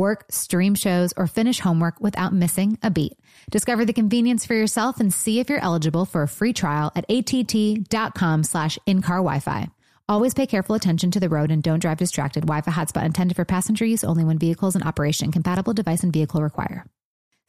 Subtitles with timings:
[0.00, 3.18] Work, stream shows, or finish homework without missing a beat.
[3.50, 7.04] Discover the convenience for yourself and see if you're eligible for a free trial at
[7.10, 9.68] att.com slash in-car Wi-Fi.
[10.08, 12.46] Always pay careful attention to the road and don't drive distracted.
[12.46, 15.30] Wi-Fi hotspot intended for passenger use only when vehicles in operation.
[15.32, 16.86] Compatible device and vehicle require.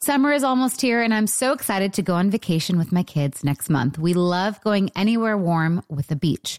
[0.02, 3.42] Summer is almost here and I'm so excited to go on vacation with my kids
[3.42, 3.98] next month.
[3.98, 6.58] We love going anywhere warm with the beach.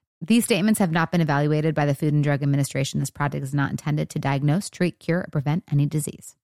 [0.23, 2.99] These statements have not been evaluated by the Food and Drug Administration.
[2.99, 6.35] This product is not intended to diagnose, treat, cure, or prevent any disease.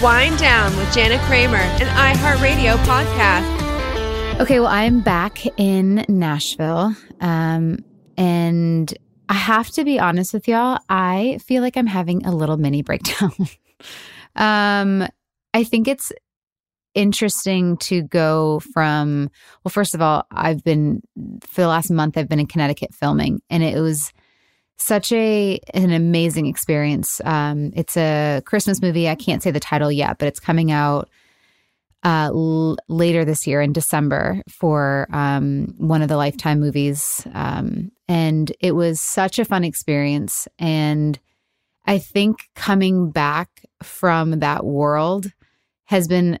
[0.00, 4.40] Wind Down with Jana Kramer, an iHeartRadio podcast.
[4.40, 6.96] Okay, well, I'm back in Nashville.
[7.20, 7.84] Um,
[8.16, 8.96] and
[9.28, 12.80] I have to be honest with y'all, I feel like I'm having a little mini
[12.80, 13.32] breakdown.
[14.36, 15.06] um,
[15.52, 16.12] I think it's
[16.98, 19.30] interesting to go from
[19.62, 21.00] well first of all i've been
[21.42, 24.12] for the last month i've been in connecticut filming and it was
[24.78, 27.20] such a an amazing experience.
[27.24, 29.08] Um it's a christmas movie.
[29.08, 31.08] I can't say the title yet but it's coming out
[32.04, 37.26] uh l- later this year in december for um one of the lifetime movies.
[37.32, 40.48] Um and it was such a fun experience.
[40.58, 41.18] And
[41.86, 45.30] i think coming back from that world
[45.84, 46.38] has been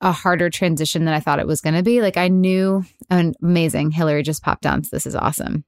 [0.00, 2.00] a harder transition than I thought it was going to be.
[2.00, 3.90] Like I knew, and amazing.
[3.90, 4.84] Hillary just popped on.
[4.84, 5.64] So this is awesome.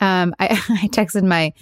[0.00, 1.52] Um, I, I texted my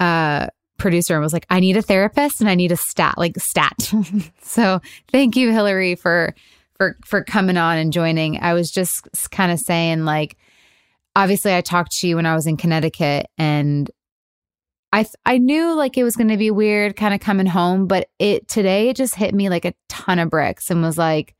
[0.00, 0.48] uh,
[0.78, 3.92] producer and was like, I need a therapist and I need a stat, like stat.
[4.42, 4.80] so
[5.10, 6.34] thank you, Hillary, for
[6.74, 8.40] for for coming on and joining.
[8.40, 10.36] I was just kind of saying like,
[11.14, 13.90] obviously, I talked to you when I was in Connecticut, and
[14.92, 18.08] I I knew like it was going to be weird kind of coming home, but
[18.18, 21.34] it today it just hit me like a ton of bricks and was like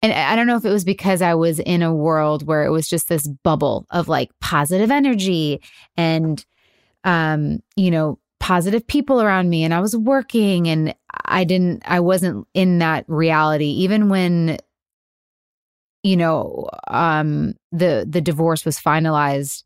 [0.00, 2.70] and I don't know if it was because I was in a world where it
[2.70, 5.60] was just this bubble of like positive energy
[5.96, 6.44] and
[7.04, 10.94] um you know positive people around me and I was working and
[11.24, 13.66] I didn't I wasn't in that reality.
[13.66, 14.58] Even when
[16.02, 19.64] you know um the the divorce was finalized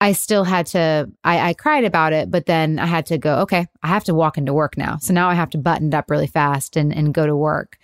[0.00, 3.40] I still had to, I, I, cried about it, but then I had to go,
[3.40, 4.96] okay, I have to walk into work now.
[4.96, 7.76] So now I have to button up really fast and, and go to work.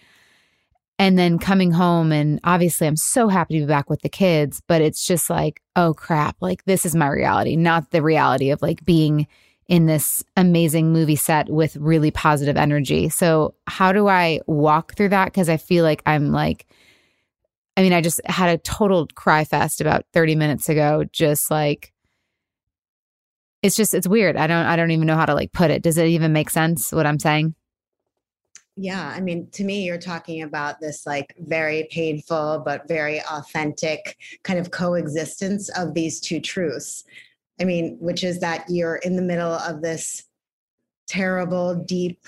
[0.99, 4.63] And then coming home, and obviously I'm so happy to be back with the kids,
[4.67, 8.63] but it's just like, oh crap, like this is my reality, not the reality of
[8.63, 9.27] like being
[9.69, 13.09] in this amazing movie set with really positive energy.
[13.09, 15.27] So, how do I walk through that?
[15.27, 16.67] Because I feel like I'm like,
[17.77, 21.93] I mean, I just had a total cry fest about 30 minutes ago, just like,
[23.63, 24.37] it's just it's weird.
[24.37, 25.83] I don't I don't even know how to like put it.
[25.83, 27.55] Does it even make sense what I'm saying?
[28.79, 34.19] Yeah, I mean, to me, you're talking about this like very painful but very authentic
[34.43, 37.05] kind of coexistence of these two truths.
[37.59, 40.25] I mean, which is that you're in the middle of this
[41.09, 42.21] terrible, deep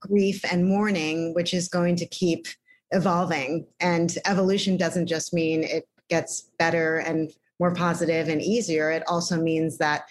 [0.00, 2.46] grief and mourning, which is going to keep
[2.90, 3.66] evolving.
[3.78, 8.90] And evolution doesn't just mean it gets better and more positive and easier.
[8.90, 10.04] It also means that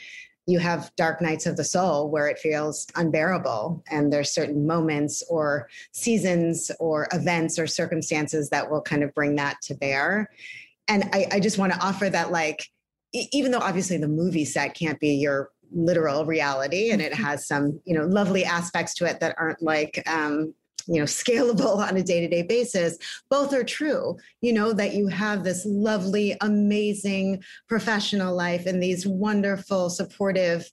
[0.48, 5.22] you have dark nights of the soul where it feels unbearable and there's certain moments
[5.30, 10.30] or seasons or events or circumstances that will kind of bring that to bear.
[10.88, 12.66] And i, I just want to offer that like
[13.14, 17.80] even though obviously the movie set can't be your literal reality and it has some
[17.86, 20.54] you know lovely aspects to it that aren't like um,
[20.88, 22.98] you know scalable on a day-to-day basis
[23.30, 29.06] both are true you know that you have this lovely amazing professional life and these
[29.06, 30.70] wonderful supportive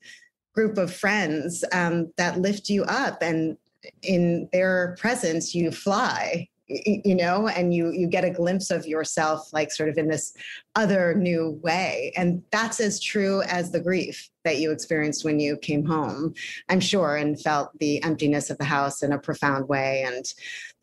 [0.54, 3.56] group of friends um, that lift you up and
[4.02, 9.52] in their presence you fly you know and you you get a glimpse of yourself
[9.52, 10.34] like sort of in this
[10.74, 12.12] other new way.
[12.16, 16.34] And that's as true as the grief that you experienced when you came home
[16.68, 20.34] i'm sure and felt the emptiness of the house in a profound way and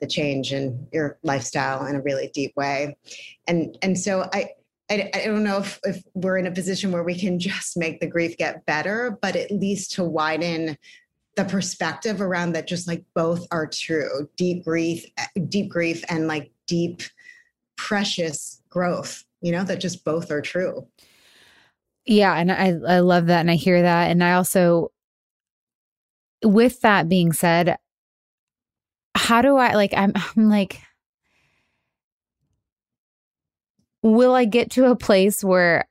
[0.01, 2.97] the change in your lifestyle in a really deep way.
[3.47, 4.49] And and so i
[4.89, 8.01] I, I don't know if, if we're in a position where we can just make
[8.01, 10.77] the grief get better, but at least to widen
[11.37, 14.27] the perspective around that just like both are true.
[14.35, 15.05] Deep grief
[15.47, 17.03] deep grief and like deep
[17.77, 20.85] precious growth you know that just both are true
[22.05, 24.91] yeah and i i love that and i hear that and i also
[26.43, 27.77] with that being said
[29.15, 30.79] how do i like i'm, I'm like
[34.01, 35.87] will i get to a place where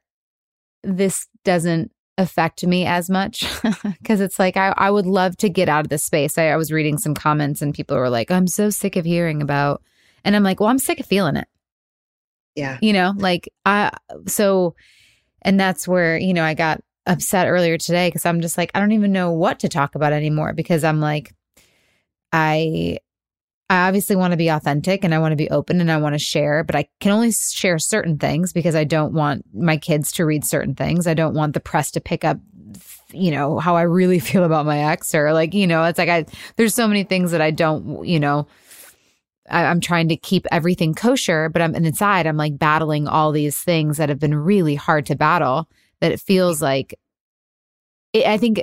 [0.82, 3.44] this doesn't affect me as much
[3.82, 6.38] because it's like I, I would love to get out of this space.
[6.38, 9.42] I, I was reading some comments and people were like, I'm so sick of hearing
[9.42, 9.82] about,
[10.24, 11.48] and I'm like, well, I'm sick of feeling it.
[12.54, 12.78] Yeah.
[12.82, 13.90] You know, like I,
[14.26, 14.74] so,
[15.42, 18.80] and that's where, you know, I got upset earlier today because I'm just like, I
[18.80, 21.34] don't even know what to talk about anymore because I'm like,
[22.32, 22.98] I,
[23.68, 26.14] I obviously want to be authentic and I want to be open and I want
[26.14, 30.12] to share, but I can only share certain things because I don't want my kids
[30.12, 31.06] to read certain things.
[31.06, 32.38] I don't want the press to pick up,
[33.12, 36.08] you know, how I really feel about my ex or like, you know, it's like
[36.08, 36.26] I,
[36.56, 38.46] there's so many things that I don't, you know,
[39.50, 43.58] I, am trying to keep everything kosher, but I'm inside, I'm like battling all these
[43.58, 45.68] things that have been really hard to battle
[46.00, 46.98] that it feels like,
[48.12, 48.62] it, I think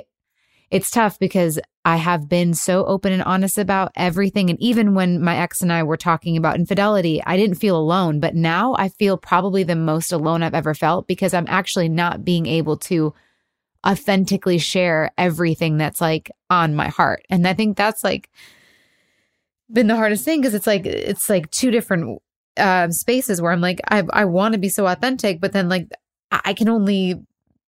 [0.70, 4.50] it's tough because I have been so open and honest about everything.
[4.50, 8.20] And even when my ex and I were talking about infidelity, I didn't feel alone.
[8.20, 12.24] But now I feel probably the most alone I've ever felt because I'm actually not
[12.24, 13.14] being able to
[13.86, 17.24] authentically share everything that's like on my heart.
[17.30, 18.28] And I think that's like
[19.72, 22.20] been the hardest thing because it's like, it's like two different
[22.56, 25.88] uh, spaces where I'm like, I, I want to be so authentic, but then like
[26.30, 27.14] I can only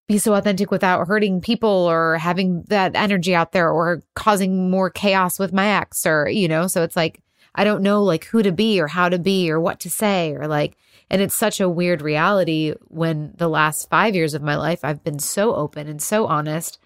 [0.09, 4.91] be so authentic without hurting people or having that energy out there or causing more
[4.91, 6.67] chaos with my ex or you know?
[6.67, 7.23] So it's like
[7.55, 10.33] i don't know like who to be or how to be or what to say
[10.33, 10.77] or like
[11.11, 15.05] and it's such a weird reality when the last 5 years of my life i've
[15.05, 16.79] been so open and so honest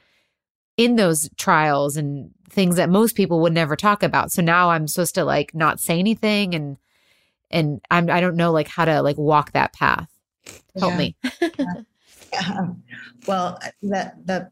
[0.77, 4.87] in those trials and things that most people would never talk about so now i'm
[4.87, 6.77] supposed to like not say anything and
[7.51, 10.09] and i'm i don't know like how to like walk that path
[10.79, 10.99] help yeah.
[10.99, 11.17] me
[12.35, 12.67] yeah.
[13.27, 14.51] Well, uh, the the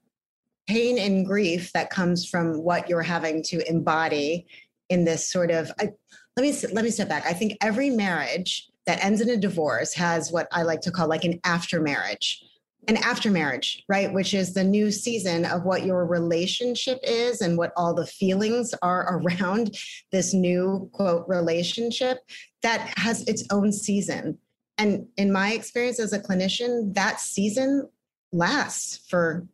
[0.66, 4.46] pain and grief that comes from what you're having to embody
[4.88, 5.90] in this sort of I,
[6.36, 7.26] let me let me step back.
[7.26, 11.08] I think every marriage that ends in a divorce has what I like to call
[11.08, 12.42] like an after marriage.
[12.88, 14.12] An after marriage, right?
[14.12, 18.74] Which is the new season of what your relationship is and what all the feelings
[18.82, 19.76] are around
[20.10, 22.18] this new quote relationship
[22.62, 24.38] that has its own season.
[24.78, 27.88] And in my experience as a clinician, that season
[28.32, 29.46] lasts for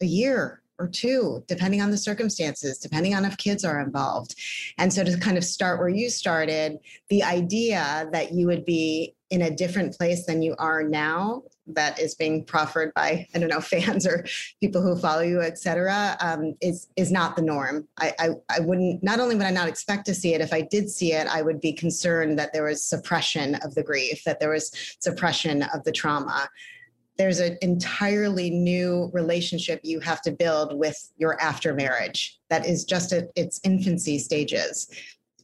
[0.00, 4.34] a year or two, depending on the circumstances, depending on if kids are involved.
[4.78, 9.14] And so to kind of start where you started, the idea that you would be
[9.30, 13.48] in a different place than you are now that is being proffered by I don't
[13.48, 14.24] know fans or
[14.60, 17.88] people who follow you, et cetera, um, is is not the norm.
[17.98, 19.02] I, I I wouldn't.
[19.02, 21.42] Not only would I not expect to see it, if I did see it, I
[21.42, 25.84] would be concerned that there was suppression of the grief, that there was suppression of
[25.84, 26.48] the trauma.
[27.18, 32.84] There's an entirely new relationship you have to build with your after marriage that is
[32.84, 34.88] just at its infancy stages.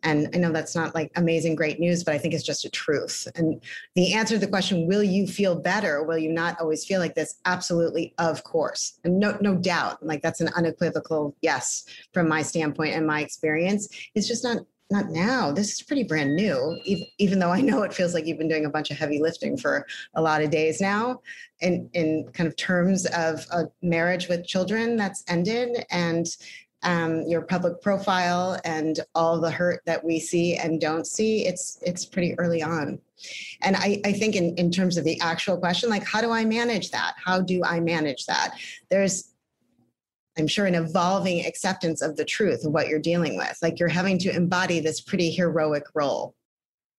[0.02, 2.70] And I know that's not like amazing, great news, but I think it's just a
[2.70, 3.28] truth.
[3.34, 3.62] And
[3.94, 6.02] the answer to the question, will you feel better?
[6.02, 7.38] Will you not always feel like this?
[7.44, 8.98] Absolutely, of course.
[9.04, 10.04] And no, no doubt.
[10.04, 13.88] Like that's an unequivocal yes from my standpoint and my experience.
[14.14, 14.58] It's just not
[14.90, 15.52] not now.
[15.52, 16.78] This is pretty brand new,
[17.18, 19.56] even, though I know it feels like you've been doing a bunch of heavy lifting
[19.56, 21.20] for a lot of days now
[21.60, 26.26] in, in kind of terms of a marriage with children that's ended and
[26.82, 31.78] um, your public profile and all the hurt that we see and don't see, it's
[31.82, 33.00] it's pretty early on.
[33.62, 36.44] And I, I think in, in terms of the actual question, like how do I
[36.44, 37.14] manage that?
[37.22, 38.56] How do I manage that?
[38.90, 39.34] There's
[40.38, 43.58] I'm sure, an evolving acceptance of the truth of what you're dealing with.
[43.60, 46.34] Like you're having to embody this pretty heroic role,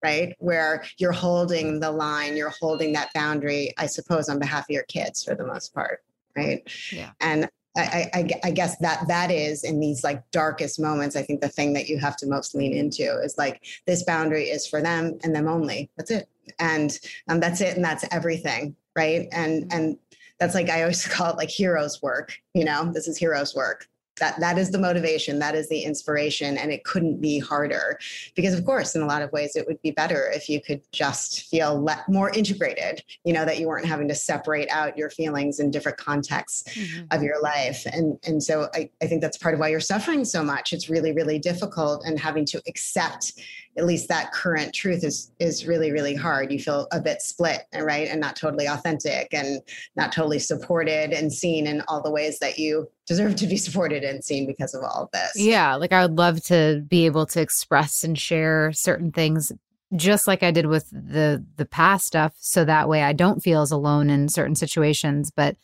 [0.03, 0.35] right?
[0.39, 4.83] Where you're holding the line, you're holding that boundary, I suppose, on behalf of your
[4.83, 6.03] kids for the most part,
[6.35, 6.61] right?
[6.91, 7.11] Yeah.
[7.21, 11.39] And I, I, I, guess that that is in these like darkest moments i think
[11.39, 14.81] the thing that you have to most lean into is like this boundary is for
[14.81, 15.89] them and them only.
[15.95, 16.27] That's it.
[16.59, 16.97] And
[17.27, 19.27] um, that's it and that's everything right?
[19.31, 19.97] And and
[20.39, 22.91] that's like i always call it like heroes work you know?
[22.91, 23.87] This is heroes work
[24.19, 27.99] that that is the motivation that is the inspiration and it couldn't be harder.
[28.35, 30.81] Because of course in a lot of ways it would be better if you could
[30.91, 35.09] just feel le- more integrated you know that you weren't having to separate out your
[35.09, 37.05] feelings in different contexts mm-hmm.
[37.11, 37.85] of your life.
[37.85, 40.73] And and so I, I think that's part of why you're suffering so much.
[40.73, 43.33] It's really really difficult and having to accept
[43.77, 46.51] at least that current truth is is really really hard.
[46.51, 48.07] You feel a bit split right?
[48.07, 49.61] And not totally authentic and
[49.95, 54.03] not totally supported and seen in all the ways that you deserve to be supported
[54.03, 55.31] and seen because of all of this.
[55.35, 59.51] Yeah like i would love to be able to express and share certain things
[59.95, 62.33] just like i did with the the past stuff.
[62.39, 65.31] So that way i don't feel as alone in certain situations.
[65.31, 65.57] But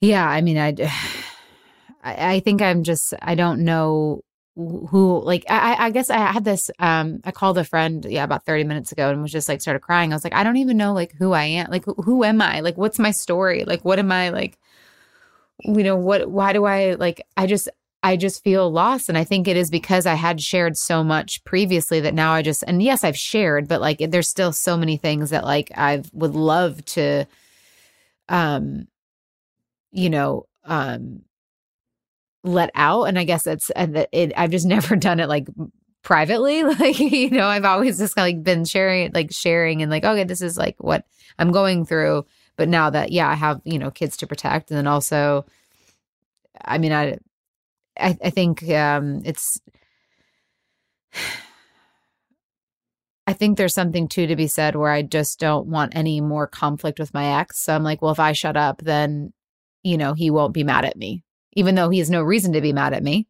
[0.00, 0.74] yeah i mean i
[2.04, 4.22] I, I think I'm just I don't know
[4.56, 8.44] who like I, I guess I had this um I called a friend yeah about
[8.44, 10.12] 30 minutes ago and was just like started crying.
[10.12, 11.70] I was like I don't even know like who I am.
[11.70, 12.60] Like who, who am I?
[12.60, 13.64] Like what's my story?
[13.64, 14.58] Like what am I like
[15.62, 17.68] you know what why do I like I just
[18.02, 21.42] I just feel lost and I think it is because I had shared so much
[21.44, 24.96] previously that now I just and yes I've shared but like there's still so many
[24.96, 27.24] things that like I would love to
[28.28, 28.86] um
[29.90, 31.22] you know um
[32.44, 33.04] let out.
[33.04, 35.48] And i guess it's and it, i've just never done it like
[36.02, 36.62] privately.
[36.62, 40.42] Like you know i've always just like been sharing like sharing and like okay this
[40.42, 41.04] is like what
[41.38, 42.26] i'm going through.
[42.56, 45.44] But now that yeah i have you know kids to protect and then also
[46.64, 47.18] i mean i
[47.98, 49.60] i, I think um it's
[53.26, 56.46] I think there's something too to be said where I just don't want any more
[56.46, 57.58] conflict with my ex.
[57.58, 59.32] So I'm like, well, if I shut up, then,
[59.82, 61.24] you know, he won't be mad at me
[61.54, 63.26] even though he has no reason to be mad at me.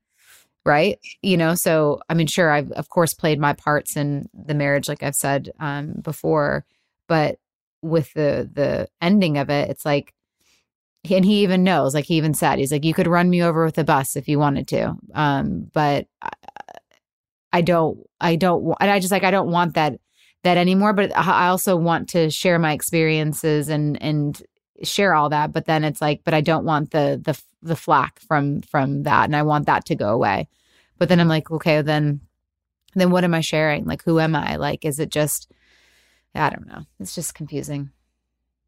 [0.67, 0.99] Right.
[1.21, 4.89] You know, so I mean, sure, I've of course played my parts in the marriage,
[4.89, 6.65] like I've said um, before,
[7.07, 7.39] but
[7.83, 10.15] with the the ending of it, it's like,
[11.11, 13.63] and he even knows, like he even said, he's like, you could run me over
[13.63, 16.31] with a bus if you wanted to, um, but I,
[17.53, 20.01] I don't, I don't, want, I just like, I don't want that
[20.45, 20.93] that anymore.
[20.93, 24.43] But I also want to share my experiences and and
[24.83, 28.21] share all that but then it's like but i don't want the the the flack
[28.21, 30.49] from from that and i want that to go away.
[30.99, 32.21] But then i'm like okay then
[32.95, 33.85] then what am i sharing?
[33.85, 34.57] Like who am i?
[34.57, 35.51] Like is it just
[36.35, 36.85] i don't know.
[37.01, 37.91] It's just confusing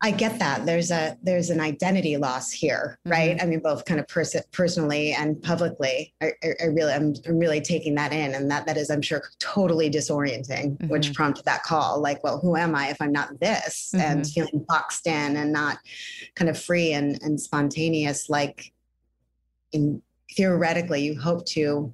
[0.03, 0.67] I get that.
[0.67, 3.37] There's a there's an identity loss here, right?
[3.37, 3.43] Mm-hmm.
[3.43, 6.13] I mean, both kind of pers- personally and publicly.
[6.21, 9.01] I, I, I, really, I'm, I'm really taking that in, and that that is, I'm
[9.01, 10.89] sure, totally disorienting, mm-hmm.
[10.89, 12.01] which prompted that call.
[12.01, 13.93] Like, well, who am I if I'm not this?
[13.95, 14.05] Mm-hmm.
[14.05, 15.79] And feeling boxed in and not
[16.35, 18.29] kind of free and and spontaneous.
[18.29, 18.73] Like,
[19.73, 20.03] in
[20.37, 21.91] theoretically, you hope to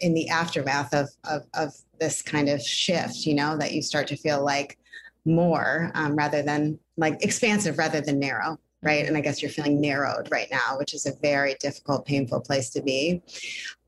[0.00, 4.06] in the aftermath of of of this kind of shift, you know, that you start
[4.08, 4.78] to feel like
[5.24, 9.06] more um, rather than like expansive rather than narrow right?
[9.06, 12.70] And i guess you're feeling narrowed right now which is a very difficult painful place
[12.70, 13.22] to be.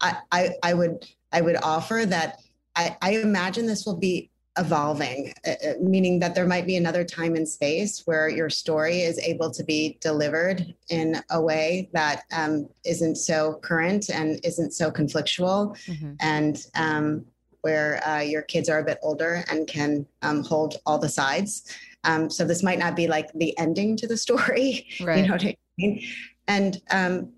[0.01, 2.39] I i, I would i would offer that
[2.75, 7.05] I, I imagine this will be evolving uh, uh, meaning that there might be another
[7.05, 12.23] time and space where your story is able to be delivered in a way that
[12.33, 15.77] um, not so current and isn't so conflictual.
[15.87, 16.15] Mm-hmm.
[16.21, 17.27] and um,
[17.63, 21.65] where uh, your kids are a bit older and can um, hold all the sides.
[22.05, 25.19] Um, so this might not be like the ending to the story, right.
[25.19, 26.03] you know what I mean?
[26.49, 27.33] And um,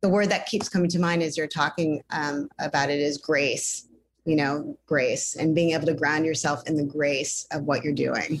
[0.00, 3.88] the word that keeps coming to mind as you're talking um, about it is grace,
[4.24, 7.94] you know, grace and being able to ground yourself in the grace of what you're
[7.94, 8.40] doing.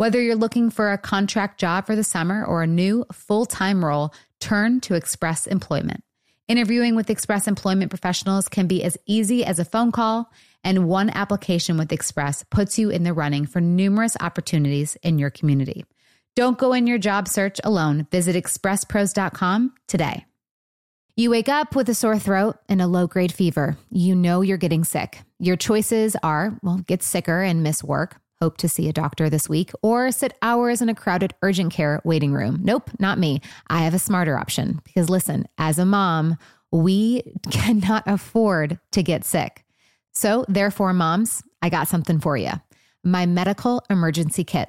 [0.00, 3.84] Whether you're looking for a contract job for the summer or a new full time
[3.84, 6.02] role, turn to Express Employment.
[6.48, 10.32] Interviewing with Express Employment professionals can be as easy as a phone call,
[10.64, 15.28] and one application with Express puts you in the running for numerous opportunities in your
[15.28, 15.84] community.
[16.34, 18.06] Don't go in your job search alone.
[18.10, 20.24] Visit expresspros.com today.
[21.14, 23.76] You wake up with a sore throat and a low grade fever.
[23.90, 25.20] You know you're getting sick.
[25.38, 29.48] Your choices are well, get sicker and miss work hope to see a doctor this
[29.48, 32.60] week, or sit hours in a crowded urgent care waiting room.
[32.62, 33.40] Nope, not me.
[33.68, 36.36] I have a smarter option because listen, as a mom,
[36.72, 39.64] we cannot afford to get sick.
[40.12, 42.52] So, therefore, moms, I got something for you
[43.02, 44.68] my medical emergency kit.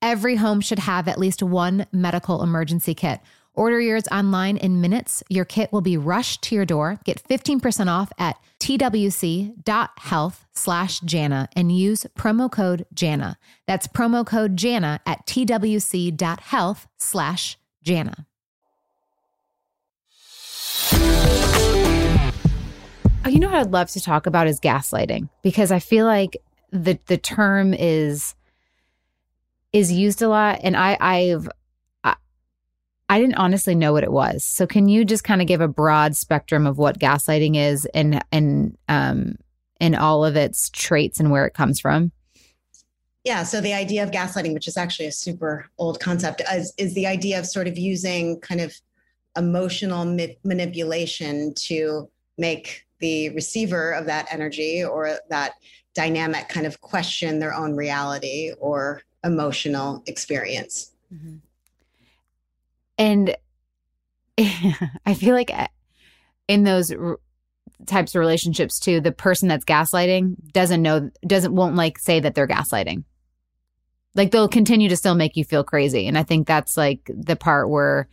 [0.00, 3.20] Every home should have at least one medical emergency kit.
[3.56, 5.22] Order yours online in minutes.
[5.30, 7.00] Your kit will be rushed to your door.
[7.04, 13.38] Get 15% off at twc.health slash Jana and use promo code Jana.
[13.66, 18.26] That's promo code Jana at twc.health slash Jana.
[23.24, 26.36] Oh, you know what I'd love to talk about is gaslighting because I feel like
[26.70, 28.35] the the term is
[29.76, 31.48] is used a lot and I I've
[33.08, 34.42] I, didn't honestly know what it was.
[34.42, 38.24] So can you just kind of give a broad spectrum of what gaslighting is and
[38.32, 39.36] and um
[39.80, 42.10] and all of its traits and where it comes from?
[43.22, 46.94] Yeah, so the idea of gaslighting, which is actually a super old concept, is, is
[46.94, 48.74] the idea of sort of using kind of
[49.36, 52.08] emotional ma- manipulation to
[52.38, 55.52] make the receiver of that energy or that
[55.94, 60.92] dynamic kind of question their own reality or emotional experience.
[61.12, 61.36] Mm-hmm.
[62.98, 63.36] And
[65.06, 65.68] I feel like uh,
[66.48, 67.18] in those r-
[67.86, 72.34] types of relationships too, the person that's gaslighting doesn't know, doesn't, won't like say that
[72.34, 73.04] they're gaslighting.
[74.14, 76.06] Like they'll continue to still make you feel crazy.
[76.06, 78.08] And I think that's like the part where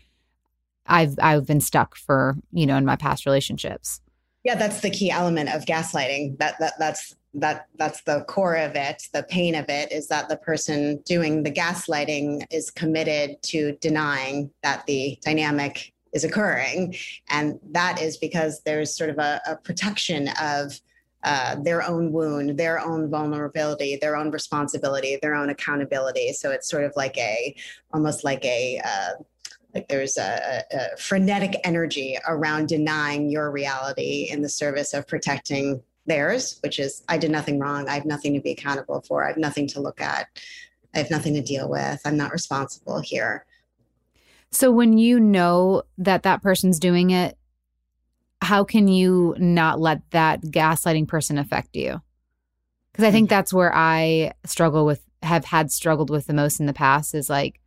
[0.86, 4.02] I've, I've been stuck for, you know, in my past relationships.
[4.44, 6.40] Yeah, that's the key element of gaslighting.
[6.40, 10.30] That, that that's that that's the core of it the pain of it is that
[10.30, 16.96] the person doing the gaslighting is committed to denying that the dynamic is occurring
[17.30, 20.80] and that is because there's sort of a, a protection of
[21.24, 26.34] uh, their own wound, their own vulnerability, their own responsibility, their own accountability.
[26.34, 27.56] So it's sort of like a,
[27.94, 29.24] almost like a, uh,
[29.74, 35.82] like there's a, a, frenetic energy around denying your reality in the service of protecting
[36.06, 37.88] theirs, which is I did nothing wrong.
[37.88, 39.24] I have nothing to be accountable for.
[39.24, 40.28] I have nothing to look at.
[40.94, 42.02] I have nothing to deal with.
[42.06, 43.46] I'm not responsible here.
[44.52, 47.38] So when you know that that person's doing it,
[48.42, 52.02] how can you not let that gaslighting person affect you?
[52.92, 56.68] Because I think that's where I struggle with, have had struggled with the most in
[56.68, 57.60] the past is like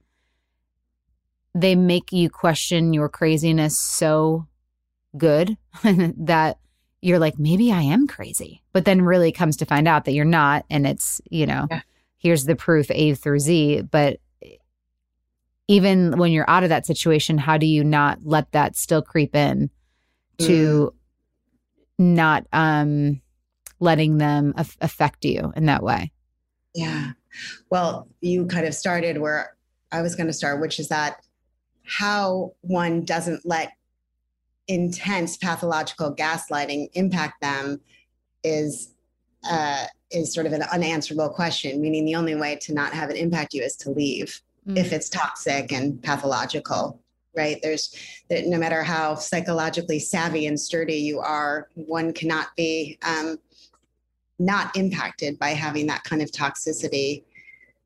[1.54, 4.46] they make you question your craziness so
[5.16, 6.58] good that
[7.06, 8.62] you're like, maybe I am crazy.
[8.72, 10.64] But then really comes to find out that you're not.
[10.68, 11.82] And it's, you know, yeah.
[12.16, 13.82] here's the proof A through Z.
[13.82, 14.18] But
[15.68, 19.36] even when you're out of that situation, how do you not let that still creep
[19.36, 19.70] in
[20.38, 22.04] to mm.
[22.04, 23.20] not um
[23.78, 26.10] letting them af- affect you in that way?
[26.74, 27.12] Yeah.
[27.70, 29.56] Well, you kind of started where
[29.92, 31.20] I was going to start, which is that
[31.84, 33.72] how one doesn't let
[34.68, 37.80] intense pathological gaslighting impact them
[38.42, 38.94] is
[39.48, 41.80] uh, is sort of an unanswerable question.
[41.80, 44.76] Meaning, the only way to not have it impact you is to leave mm-hmm.
[44.76, 47.00] if it's toxic and pathological.
[47.36, 47.58] Right?
[47.62, 47.94] There's
[48.30, 48.46] that.
[48.46, 53.36] no matter how psychologically savvy and sturdy you are, one cannot be um,
[54.38, 57.24] not impacted by having that kind of toxicity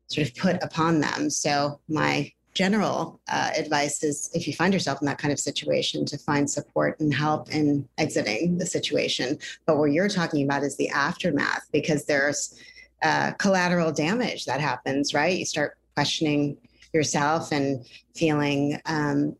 [0.07, 1.29] sort of put upon them.
[1.29, 6.05] So my general uh, advice is if you find yourself in that kind of situation
[6.05, 9.37] to find support and help in exiting the situation.
[9.65, 12.59] But what you're talking about is the aftermath because there's
[13.01, 15.37] uh, collateral damage that happens right?
[15.37, 16.57] You start questioning
[16.93, 17.85] yourself and
[18.15, 19.35] feeling um,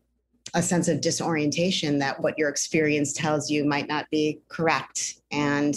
[0.54, 5.76] a sense of disorientation that what your experience tells you might not be correct and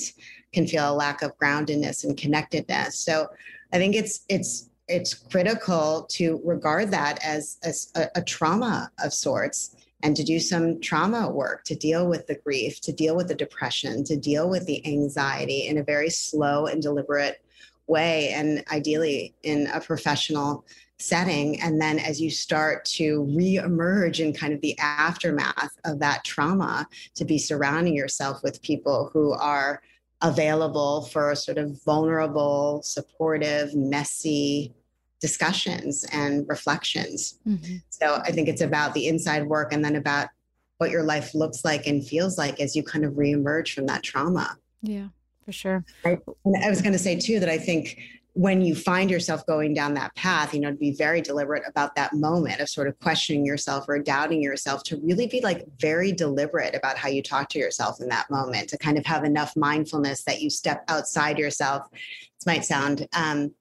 [0.54, 2.98] can feel a lack of groundedness and connectedness.
[2.98, 3.28] So
[3.74, 9.14] i think it's it's it's critical to regard that as, as a, a trauma of
[9.14, 13.28] sorts and to do some trauma work to deal with the grief, to deal with
[13.28, 17.42] the depression, to deal with the anxiety in a very slow and deliberate
[17.88, 20.66] way, and ideally in a professional
[20.98, 21.60] setting.
[21.62, 26.88] And then as you start to re-emerge in kind of the aftermath of that trauma,
[27.16, 29.82] to be surrounding yourself with people who are
[30.26, 34.74] available for sort of vulnerable, supportive, messy
[35.22, 37.40] discussions and reflections.
[37.48, 37.76] Mm-hmm.
[37.90, 40.30] So I think it's about the inside work and then about
[40.78, 44.04] what your life looks like and feels like as you kind of reemerge from that
[44.04, 44.58] trauma.
[44.82, 45.08] Yeah,
[45.46, 45.86] for sure.
[46.04, 46.20] And
[46.64, 48.00] I was going to say too that I think
[48.36, 51.96] when you find yourself going down that path, you know, to be very deliberate about
[51.96, 56.12] that moment of sort of questioning yourself or doubting yourself, to really be like very
[56.12, 59.56] deliberate about how you talk to yourself in that moment, to kind of have enough
[59.56, 61.88] mindfulness that you step outside yourself.
[61.92, 63.54] This might sound um,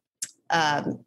[0.50, 1.04] um,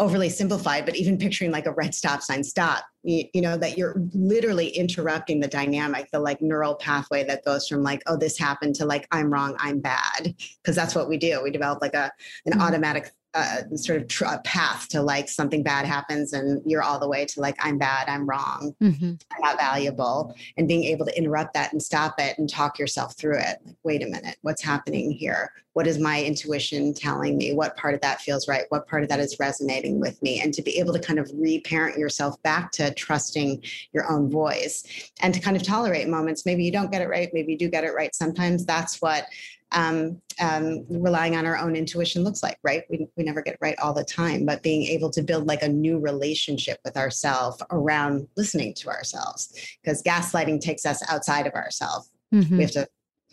[0.00, 3.76] overly simplified, but even picturing like a red stop sign, stop, you, you, know, that
[3.76, 8.38] you're literally interrupting the dynamic, the like neural pathway that goes from like, oh, this
[8.38, 10.34] happened to like, I'm wrong, I'm bad.
[10.64, 11.42] Cause that's what we do.
[11.42, 12.10] We develop like a,
[12.46, 12.62] an mm-hmm.
[12.62, 16.98] automatic uh, sort of tr- a path to like something bad happens and you're all
[16.98, 19.12] the way to like i'm bad i'm wrong mm-hmm.
[19.32, 23.16] i'm not valuable and being able to interrupt that and stop it and talk yourself
[23.16, 25.52] through it like wait a minute what's happening here?
[25.74, 27.52] What is my intuition telling me?
[27.52, 28.64] What part of that feels right?
[28.70, 30.40] What part of that is resonating with me?
[30.40, 33.62] And to be able to kind of reparent yourself back to trusting
[33.92, 36.44] your own voice and to kind of tolerate moments.
[36.44, 38.14] Maybe you don't get it right maybe you do get it right.
[38.14, 39.26] Sometimes that's what
[39.72, 42.84] um, um, relying on our own intuition looks like, right?
[42.90, 45.68] We, we never get right all the time, but being able to build like a
[45.68, 49.52] new relationship with ourselves around listening to ourselves,
[49.82, 52.10] because gaslighting takes us outside of ourselves.
[52.32, 52.56] Mm-hmm.
[52.56, 52.88] We have to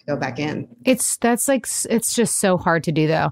[0.08, 0.68] go back in.
[0.86, 3.32] It's that's like, it's just so hard to do though.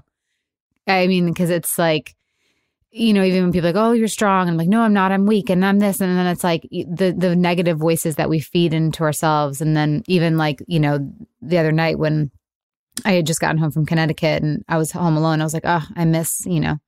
[0.86, 2.14] I mean, because it's like,
[2.92, 4.48] you know, even when people are like, oh, you're strong.
[4.48, 5.12] I'm like, no, I'm not.
[5.12, 6.00] I'm weak and I'm this.
[6.00, 9.60] And then it's like the the negative voices that we feed into ourselves.
[9.60, 12.30] And then even like, you know, the other night when
[13.04, 15.40] I had just gotten home from Connecticut and I was home alone.
[15.40, 16.78] I was like, oh, I miss, you know,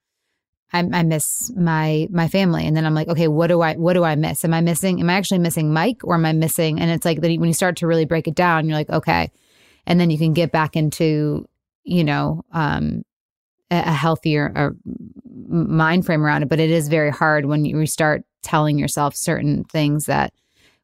[0.73, 2.67] I, I miss my my family.
[2.67, 4.45] And then I'm like, okay, what do I what do I miss?
[4.45, 5.01] Am I missing?
[5.01, 6.81] Am I actually missing Mike or am I missing?
[6.81, 9.31] And it's like that when you start to really break it down, you're like, okay,
[9.87, 11.47] and then you can get back into,
[11.85, 13.03] you know, um,
[13.71, 14.75] a, healthier
[15.49, 16.49] mind frame around it.
[16.49, 20.33] But it is very hard when you start telling yourself certain things that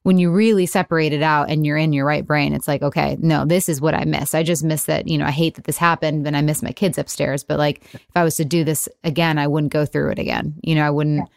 [0.04, 3.16] when you really separate it out and you're in your right brain, it's like, okay,
[3.20, 4.34] no, this is what I miss.
[4.34, 6.72] I just miss that, you know, I hate that this happened and I miss my
[6.72, 7.42] kids upstairs.
[7.42, 10.54] But like if I was to do this again, I wouldn't go through it again.
[10.62, 11.28] You know, I wouldn't.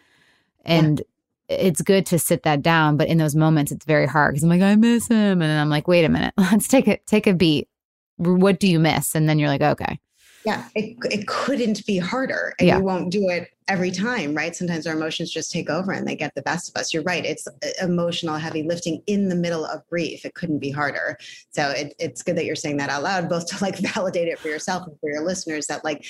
[0.65, 1.01] And
[1.47, 2.97] it's good to sit that down.
[2.97, 5.41] But in those moments, it's very hard because I'm like, I miss him.
[5.41, 7.69] And then I'm like, wait a minute, let's take it, take a beat.
[8.17, 9.15] what do you miss?
[9.15, 9.97] And then you're like, okay.
[10.45, 12.53] Yeah, it, it couldn't be harder.
[12.59, 12.77] And Yeah.
[12.79, 14.55] we won't do it every time, right?
[14.55, 16.93] Sometimes our emotions just take over and they get the best of us.
[16.93, 17.25] You're right.
[17.25, 17.51] It's uh,
[17.81, 20.25] emotional heavy lifting in the middle of grief.
[20.25, 21.17] It couldn't be harder.
[21.49, 24.39] So it, it's good that you're saying that out loud, both to like validate it
[24.39, 26.05] for yourself and for your listeners that like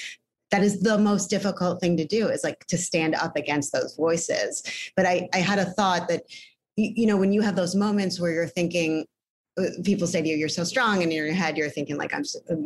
[0.51, 3.95] that is the most difficult thing to do is like to stand up against those
[3.95, 4.63] voices.
[4.95, 6.23] But I, I had a thought that,
[6.77, 9.05] you, know, when you have those moments where you're thinking,
[9.83, 11.01] people say to you, you're so strong.
[11.01, 12.23] And in your head, you're thinking like, I'm,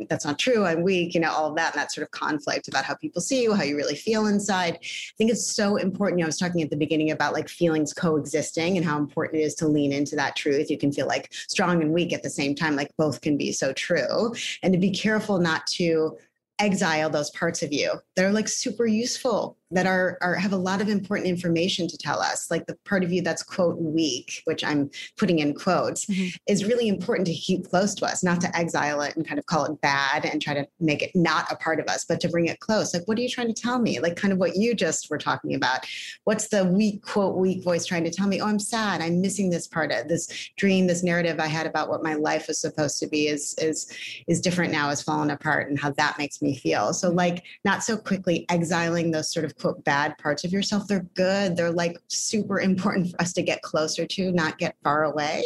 [0.10, 0.65] that's not true.
[0.65, 1.73] I'm weak, you know, all of that.
[1.73, 4.75] And that sort of conflict about how people see you, how you really feel inside.
[4.82, 6.19] I think it's so important.
[6.19, 9.41] You know, I was talking at the beginning about like feelings coexisting and how important
[9.41, 10.69] it is to lean into that truth.
[10.69, 13.51] You can feel like strong and weak at the same time, like both can be
[13.51, 14.34] so true.
[14.63, 16.17] And to be careful not to
[16.60, 20.57] exile those parts of you that are like super useful that are, are have a
[20.57, 22.49] lot of important information to tell us.
[22.51, 26.34] Like the part of you that's quote weak which i'm putting in quotes Mhm.
[26.47, 29.45] is really important to keep close to us not to exile it and kind of
[29.45, 32.29] call it bad and try to make it not a part of us but to
[32.29, 32.93] bring it close.
[32.93, 33.99] Like what are you trying to tell me?
[33.99, 35.86] Like kind of what you just were talking about.
[36.23, 38.41] What's the weak quote weak voice trying to tell me?
[38.41, 39.01] Oh i'm sad.
[39.01, 42.47] I'm missing this part of this dream this narrative i had about what my life
[42.47, 43.91] was supposed to be is is
[44.27, 46.93] is different now has fallen apart and how that makes me feel.
[46.93, 51.08] So like not so quickly exiling those sort of quote bad parts of yourself they're
[51.15, 55.43] good they're like super important for us to get closer to not get far away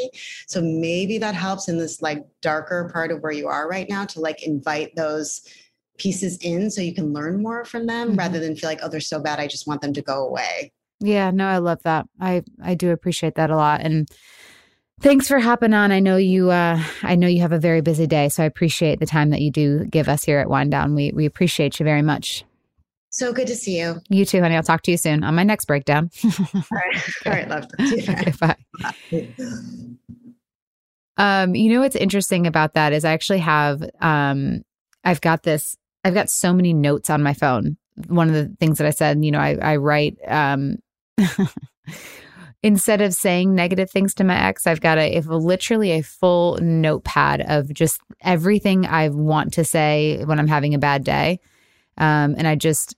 [0.48, 4.06] so maybe that helps in this like darker part of where you are right now
[4.06, 5.42] to like invite those
[5.98, 8.18] pieces in so you can learn more from them Mhm.
[8.18, 10.72] rather than feel like oh they're so bad i just want them to go away
[11.02, 12.06] Yeah, no, I love that.
[12.22, 13.82] I I do appreciate that a lot.
[13.82, 14.08] And
[15.02, 15.92] thanks for hopping on.
[15.92, 19.00] I know you uh I know you have a very busy day, so I appreciate
[19.00, 20.96] the time that you do give us here at Wind Down.
[20.96, 22.46] We we appreciate you very much.
[23.16, 24.56] So good to see you You too, honey.
[24.56, 26.10] I'll talk to you soon on my next breakdown.
[26.26, 28.56] all right all right love okay, bye.
[31.18, 34.64] Um, you know what's interesting about that is I actually have um
[35.04, 37.78] I've got this I've got so many notes on my phone.
[38.08, 40.80] One of the things that I said, you know, I, I write um
[42.64, 46.58] instead of saying negative things to my ex, I've got a if literally a full
[46.58, 51.40] notepad of just everything I want to say when I'm having a bad day.
[51.98, 52.94] Um, and I just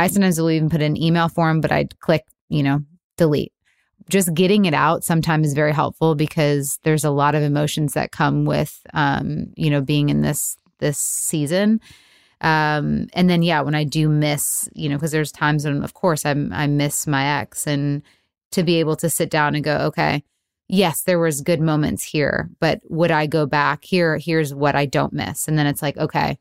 [0.00, 2.80] I sometimes will even put in email form, but I'd click, you know,
[3.18, 3.52] delete.
[4.08, 8.10] Just getting it out sometimes is very helpful because there's a lot of emotions that
[8.10, 11.80] come with um you know being in this this season.
[12.40, 15.92] Um and then yeah when i do miss you know because there's times when of
[15.92, 18.02] course i i miss my ex and
[18.52, 20.24] to be able to sit down and go okay
[20.66, 23.84] yes there was good moments here but would i go back?
[23.84, 25.46] Here here's what i don't miss.
[25.46, 26.38] And then it's like okay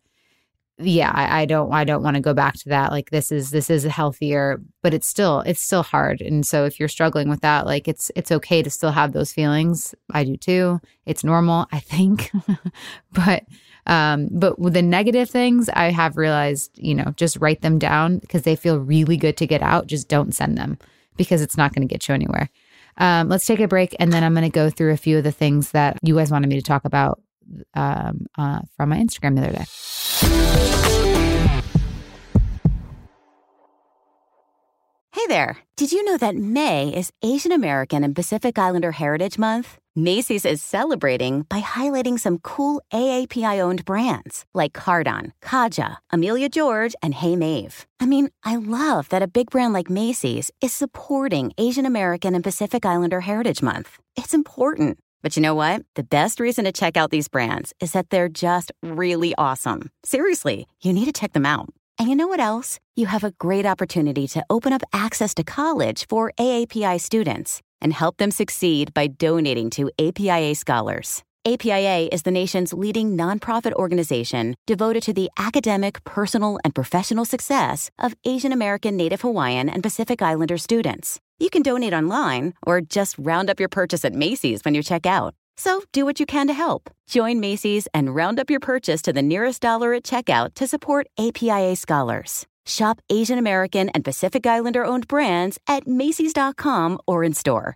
[0.79, 3.51] yeah I, I don't i don't want to go back to that like this is
[3.51, 7.27] this is a healthier but it's still it's still hard and so if you're struggling
[7.29, 9.93] with that like it's it's okay to still have those feelings.
[10.11, 10.79] I do too.
[11.05, 12.31] It's normal i think.
[13.11, 13.43] But
[13.87, 18.43] um but the negative things i have realized you know just write them down because
[18.43, 20.77] they feel really good to get out just don't send them
[21.17, 22.49] because it's not going to get you anywhere.
[22.97, 25.23] Um let's take a break and then i'm going to go through a few of
[25.23, 27.21] the things that you guys wanted me to talk about
[27.73, 29.65] um uh from my instagram the other day
[35.11, 35.57] Hey there.
[35.75, 39.77] Did you know that May is Asian American and Pacific Islander Heritage Month?
[39.93, 46.95] Macy's is celebrating by highlighting some cool AAPI owned brands like Cardon, Kaja, Amelia George,
[47.01, 47.85] and Hey Mave.
[47.99, 52.43] I mean, I love that a big brand like Macy's is supporting Asian American and
[52.43, 53.97] Pacific Islander Heritage Month.
[54.15, 54.99] It's important.
[55.21, 55.83] But you know what?
[55.95, 59.89] The best reason to check out these brands is that they're just really awesome.
[60.03, 61.69] Seriously, you need to check them out.
[61.97, 62.79] And you know what else?
[62.95, 67.93] You have a great opportunity to open up access to college for AAPI students and
[67.93, 71.23] help them succeed by donating to APIA Scholars.
[71.49, 77.89] APIA is the nation's leading nonprofit organization devoted to the academic, personal, and professional success
[77.97, 81.19] of Asian American, Native Hawaiian, and Pacific Islander students.
[81.39, 85.07] You can donate online or just round up your purchase at Macy's when you check
[85.07, 85.33] out.
[85.57, 86.91] So do what you can to help.
[87.07, 91.07] Join Macy's and round up your purchase to the nearest dollar at checkout to support
[91.17, 92.45] APIA scholars.
[92.67, 97.75] Shop Asian American and Pacific Islander owned brands at Macy's.com or in store.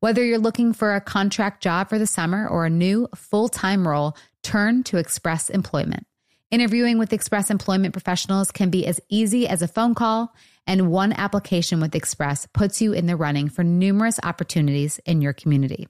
[0.00, 3.86] Whether you're looking for a contract job for the summer or a new full time
[3.86, 6.06] role, turn to Express Employment.
[6.52, 10.32] Interviewing with Express Employment professionals can be as easy as a phone call,
[10.68, 15.32] and one application with Express puts you in the running for numerous opportunities in your
[15.32, 15.88] community.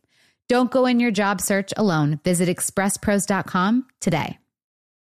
[0.48, 2.18] Don't go in your job search alone.
[2.24, 4.38] Visit expresspros.com today.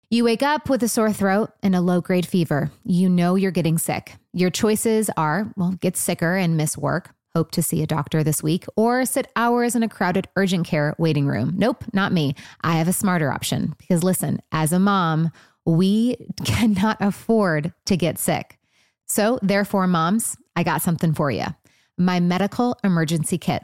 [0.09, 2.71] You wake up with a sore throat and a low grade fever.
[2.83, 4.15] You know you're getting sick.
[4.33, 8.43] Your choices are well, get sicker and miss work, hope to see a doctor this
[8.43, 11.53] week, or sit hours in a crowded urgent care waiting room.
[11.55, 12.35] Nope, not me.
[12.61, 15.31] I have a smarter option because listen, as a mom,
[15.65, 18.57] we cannot afford to get sick.
[19.05, 21.45] So, therefore, moms, I got something for you
[21.99, 23.63] my medical emergency kit.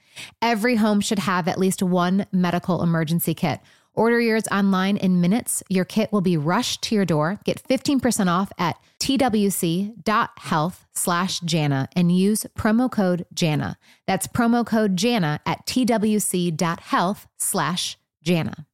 [0.41, 3.59] Every home should have at least one medical emergency kit.
[3.93, 5.63] Order yours online in minutes.
[5.67, 7.39] Your kit will be rushed to your door.
[7.43, 13.77] Get 15% off at twc.health slash Jana and use promo code Jana.
[14.07, 18.65] That's promo code Jana at twc.health slash Jana.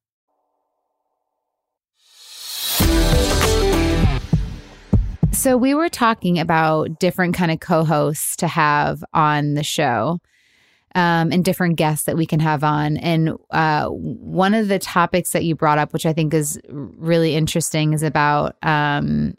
[5.31, 10.19] So we were talking about different kind of co-hosts to have on the show
[10.95, 12.97] um, and different guests that we can have on.
[12.97, 17.35] And uh, one of the topics that you brought up, which I think is really
[17.35, 19.35] interesting, is about um,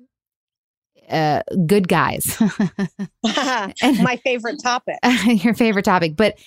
[1.10, 2.40] uh, good guys.
[3.24, 4.96] My favorite topic.
[5.26, 6.16] your favorite topic.
[6.16, 6.38] But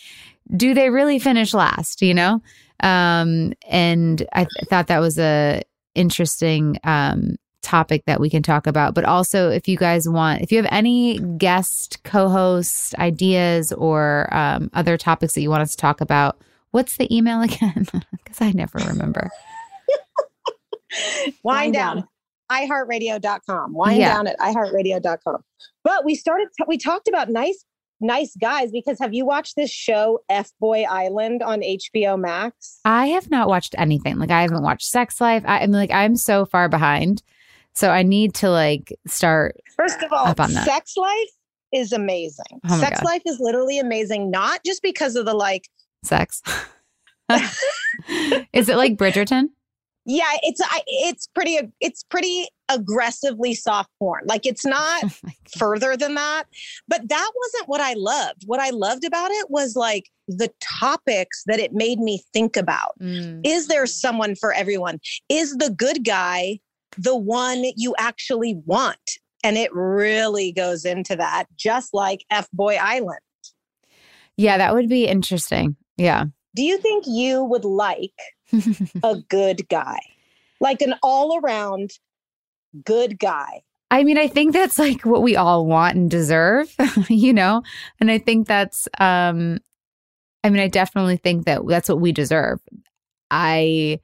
[0.56, 2.02] do they really finish last?
[2.02, 2.42] You know?
[2.82, 5.62] Um, and I th- thought that was a
[5.94, 8.94] interesting um, topic that we can talk about.
[8.94, 14.28] But also, if you guys want, if you have any guest co host ideas or
[14.32, 16.40] um, other topics that you want us to talk about,
[16.72, 17.88] what's the email again?
[18.24, 19.30] Because I never remember.
[21.42, 22.08] Whine down.
[22.50, 23.74] iHeartRadio.com.
[23.74, 24.14] Whine yeah.
[24.14, 25.44] down at iHeartRadio.com.
[25.84, 27.66] But we started, we talked about nice
[28.02, 32.80] nice guys because have you watched this show F Boy Island on HBO Max?
[32.84, 34.18] I have not watched anything.
[34.18, 35.44] Like I haven't watched Sex Life.
[35.46, 37.22] I, am like I'm so far behind.
[37.76, 39.58] So I need to like start.
[39.76, 41.30] First of all, sex life
[41.72, 42.60] is amazing.
[42.68, 43.06] Oh sex God.
[43.06, 45.70] life is literally amazing, not just because of the like
[46.04, 46.42] sex.
[48.54, 49.50] is it like Bridgerton?
[50.06, 54.24] Yeah, it's I, it's pretty it's pretty aggressively soft porn.
[54.26, 56.46] Like it's not oh further than that.
[56.88, 58.44] But that wasn't what I loved.
[58.48, 62.96] What I loved about it was like the topics that it made me think about.
[63.00, 63.42] Mm.
[63.46, 65.00] Is there someone for everyone?
[65.30, 66.60] Is the good guy
[66.98, 69.00] the one you actually want.
[69.44, 73.20] And it really goes into that, just like F Boy Island.
[74.38, 75.76] Yeah, that would be interesting.
[75.98, 76.26] Yeah.
[76.56, 78.14] Do you think you would like
[79.04, 80.00] a good guy?
[80.60, 81.92] Like an all around
[82.86, 83.64] good guy?
[83.90, 86.74] I mean, I think that's like what we all want and deserve,
[87.10, 87.62] you know?
[88.00, 89.60] And I think that's, um,
[90.44, 92.60] I mean, I definitely think that that's what we deserve.
[93.30, 94.00] I,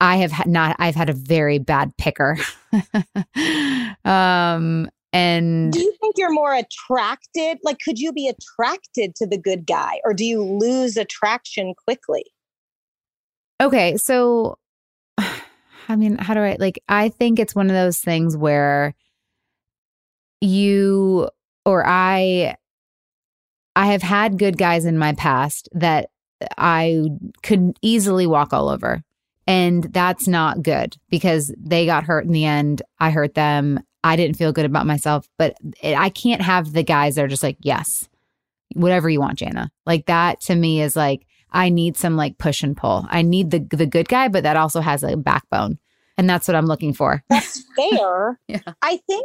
[0.00, 2.38] I have had not, I've had a very bad picker.
[4.04, 7.58] um, and do you think you're more attracted?
[7.64, 12.24] Like, could you be attracted to the good guy or do you lose attraction quickly?
[13.60, 13.96] Okay.
[13.96, 14.58] So,
[15.18, 18.94] I mean, how do I like, I think it's one of those things where
[20.40, 21.28] you
[21.64, 22.56] or I
[23.74, 26.10] I have had good guys in my past that
[26.56, 27.10] I
[27.42, 29.02] could easily walk all over.
[29.48, 32.82] And that's not good because they got hurt in the end.
[33.00, 33.80] I hurt them.
[34.04, 37.28] I didn't feel good about myself, but it, I can't have the guys that are
[37.28, 38.10] just like, yes,
[38.74, 39.70] whatever you want, Jana.
[39.86, 43.06] Like that to me is like, I need some like push and pull.
[43.08, 45.78] I need the the good guy, but that also has a backbone.
[46.18, 47.24] And that's what I'm looking for.
[47.30, 48.38] That's fair.
[48.48, 48.60] yeah.
[48.82, 49.24] I think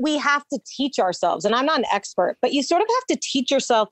[0.00, 3.16] we have to teach ourselves, and I'm not an expert, but you sort of have
[3.16, 3.88] to teach yourself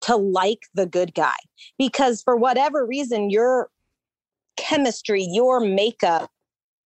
[0.00, 1.36] to like the good guy
[1.76, 3.68] because for whatever reason, your
[4.58, 6.30] chemistry, your makeup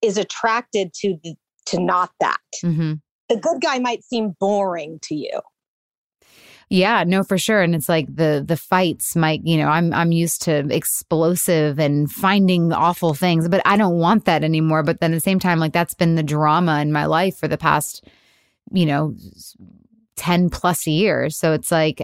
[0.01, 1.36] is attracted to the,
[1.67, 2.38] to not that.
[2.63, 2.93] Mm-hmm.
[3.30, 5.39] The good guy might seem boring to you.
[6.69, 7.61] Yeah, no, for sure.
[7.61, 12.09] And it's like the the fights might, you know, I'm I'm used to explosive and
[12.09, 14.82] finding awful things, but I don't want that anymore.
[14.82, 17.49] But then at the same time, like that's been the drama in my life for
[17.49, 18.07] the past,
[18.72, 19.13] you know,
[20.15, 21.38] 10 plus years.
[21.38, 22.01] So it's like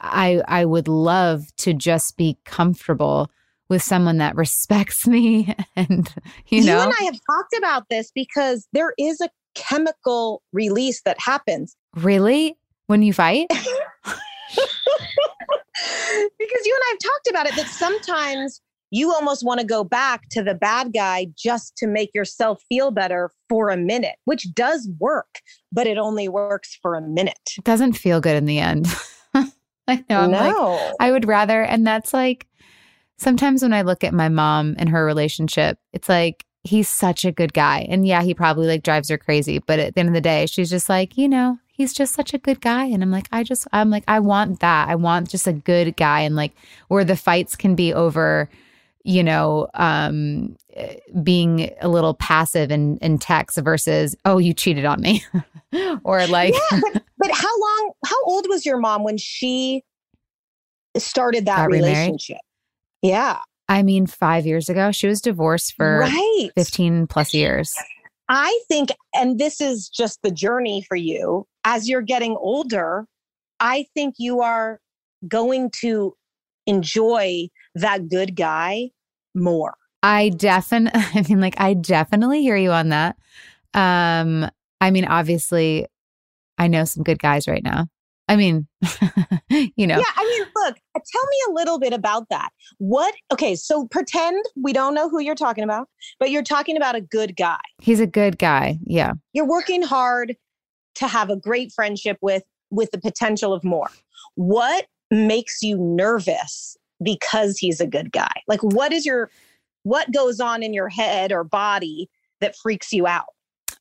[0.00, 3.30] I I would love to just be comfortable
[3.68, 6.12] with someone that respects me and
[6.48, 11.02] you know You and I have talked about this because there is a chemical release
[11.02, 11.76] that happens.
[11.96, 12.56] Really?
[12.86, 13.46] When you fight?
[13.50, 13.66] because
[16.64, 18.60] you and I have talked about it that sometimes
[18.90, 22.90] you almost want to go back to the bad guy just to make yourself feel
[22.90, 25.40] better for a minute, which does work,
[25.70, 27.36] but it only works for a minute.
[27.58, 28.86] It doesn't feel good in the end.
[29.34, 30.20] I know.
[30.20, 30.72] I'm no.
[30.72, 32.46] Like, I would rather, and that's like
[33.18, 37.32] sometimes when I look at my mom and her relationship, it's like he's such a
[37.32, 37.86] good guy.
[37.88, 40.46] And yeah, he probably like drives her crazy, but at the end of the day,
[40.46, 42.84] she's just like, you know, he's just such a good guy.
[42.84, 44.88] And I'm like, I just, I'm like, I want that.
[44.88, 46.20] I want just a good guy.
[46.20, 46.52] And like,
[46.88, 48.48] where the fights can be over,
[49.04, 50.56] you know, um,
[51.22, 55.24] being a little passive in, in text versus, oh, you cheated on me.
[56.04, 59.82] or like, yeah, but, but, how long, how old was your mom when she
[60.96, 62.38] started that relationship?
[63.02, 63.40] Yeah.
[63.68, 66.50] I mean, five years ago, she was divorced for right.
[66.56, 67.74] 15 plus years.
[68.28, 73.06] I think, and this is just the journey for you as you're getting older,
[73.60, 74.80] I think you are
[75.26, 76.14] going to
[76.66, 78.90] enjoy that good guy
[79.34, 79.74] more.
[80.02, 83.16] I definitely, I mean, like, I definitely hear you on that.
[83.74, 84.48] Um,
[84.80, 85.86] I mean, obviously,
[86.56, 87.86] I know some good guys right now.
[88.28, 88.66] I mean,
[89.50, 89.98] you know.
[89.98, 92.50] Yeah, I mean, look, uh, tell me a little bit about that.
[92.76, 95.88] What, okay, so pretend we don't know who you're talking about,
[96.20, 97.58] but you're talking about a good guy.
[97.80, 98.78] He's a good guy.
[98.84, 99.14] Yeah.
[99.32, 100.36] You're working hard
[100.96, 103.88] to have a great friendship with with the potential of more.
[104.34, 108.32] What makes you nervous because he's a good guy?
[108.46, 109.30] Like what is your
[109.84, 112.10] what goes on in your head or body
[112.40, 113.26] that freaks you out?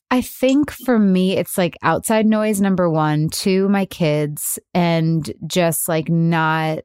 [0.10, 5.90] I think for me, it's like outside noise, number one, two, my kids, and just
[5.90, 6.80] like not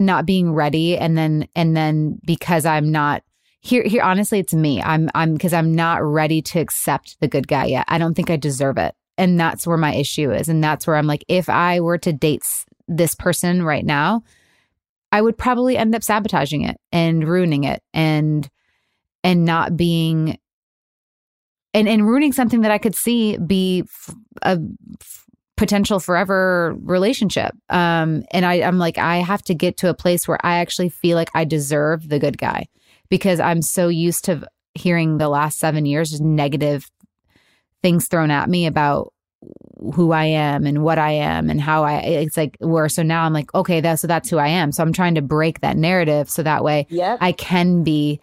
[0.00, 3.22] not being ready and then and then because i'm not
[3.60, 4.80] here here honestly it's me.
[4.80, 7.84] I'm i'm because i'm not ready to accept the good guy yet.
[7.86, 8.94] I don't think i deserve it.
[9.18, 12.12] And that's where my issue is and that's where i'm like if i were to
[12.12, 12.42] date
[12.88, 14.22] this person right now
[15.12, 18.48] i would probably end up sabotaging it and ruining it and
[19.22, 20.38] and not being
[21.74, 23.84] and and ruining something that I could see be
[24.42, 24.58] a
[25.60, 27.54] potential forever relationship.
[27.68, 30.88] Um, and I, I'm like, I have to get to a place where I actually
[30.88, 32.66] feel like I deserve the good guy
[33.10, 36.90] because I'm so used to hearing the last seven years just negative
[37.82, 39.12] things thrown at me about
[39.94, 43.24] who I am and what I am and how I it's like where so now
[43.24, 45.76] I'm like okay that's so that's who I am so I'm trying to break that
[45.76, 47.18] narrative so that way yep.
[47.20, 48.20] I can be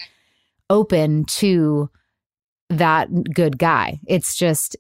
[0.70, 1.90] open to
[2.70, 4.00] that good guy.
[4.08, 4.76] It's just,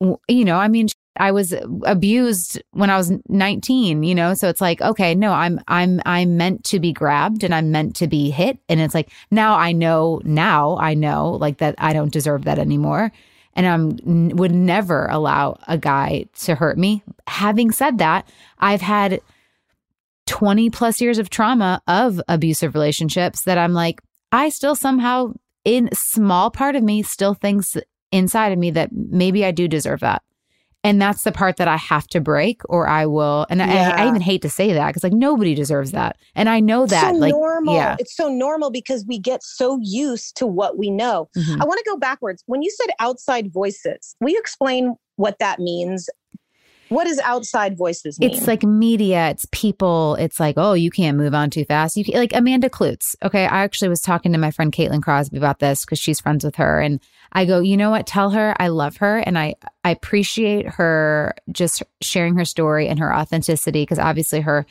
[0.00, 1.54] you know, I mean, I was
[1.84, 6.36] abused when I was 19, you know, so it's like, okay, no, I'm, I'm, I'm
[6.36, 8.58] meant to be grabbed and I'm meant to be hit.
[8.68, 12.58] And it's like, now I know, now I know like that I don't deserve that
[12.58, 13.12] anymore.
[13.54, 17.02] And I'm would never allow a guy to hurt me.
[17.26, 18.26] Having said that,
[18.58, 19.20] I've had
[20.26, 24.00] 20 plus years of trauma of abusive relationships that I'm like,
[24.32, 25.34] I still somehow
[25.64, 27.76] in small part of me still thinks
[28.10, 30.22] inside of me that maybe I do deserve that.
[30.84, 33.46] And that's the part that I have to break or I will.
[33.48, 33.94] And yeah.
[33.96, 36.16] I, I, even hate to say that because like nobody deserves that.
[36.34, 37.74] And I know that so like, normal.
[37.74, 37.96] Yeah.
[38.00, 41.28] It's so normal because we get so used to what we know.
[41.36, 41.62] Mm-hmm.
[41.62, 42.42] I want to go backwards.
[42.46, 46.10] When you said outside voices, will you explain what that means?
[46.92, 48.30] What does outside voices mean?
[48.30, 51.96] It's like media, it's people, it's like, oh, you can't move on too fast.
[51.96, 53.14] You like Amanda Kloots.
[53.22, 53.44] Okay.
[53.46, 56.56] I actually was talking to my friend Caitlin Crosby about this because she's friends with
[56.56, 56.80] her.
[56.80, 57.00] And
[57.32, 58.06] I go, you know what?
[58.06, 62.98] Tell her I love her and I, I appreciate her just sharing her story and
[62.98, 64.66] her authenticity because obviously her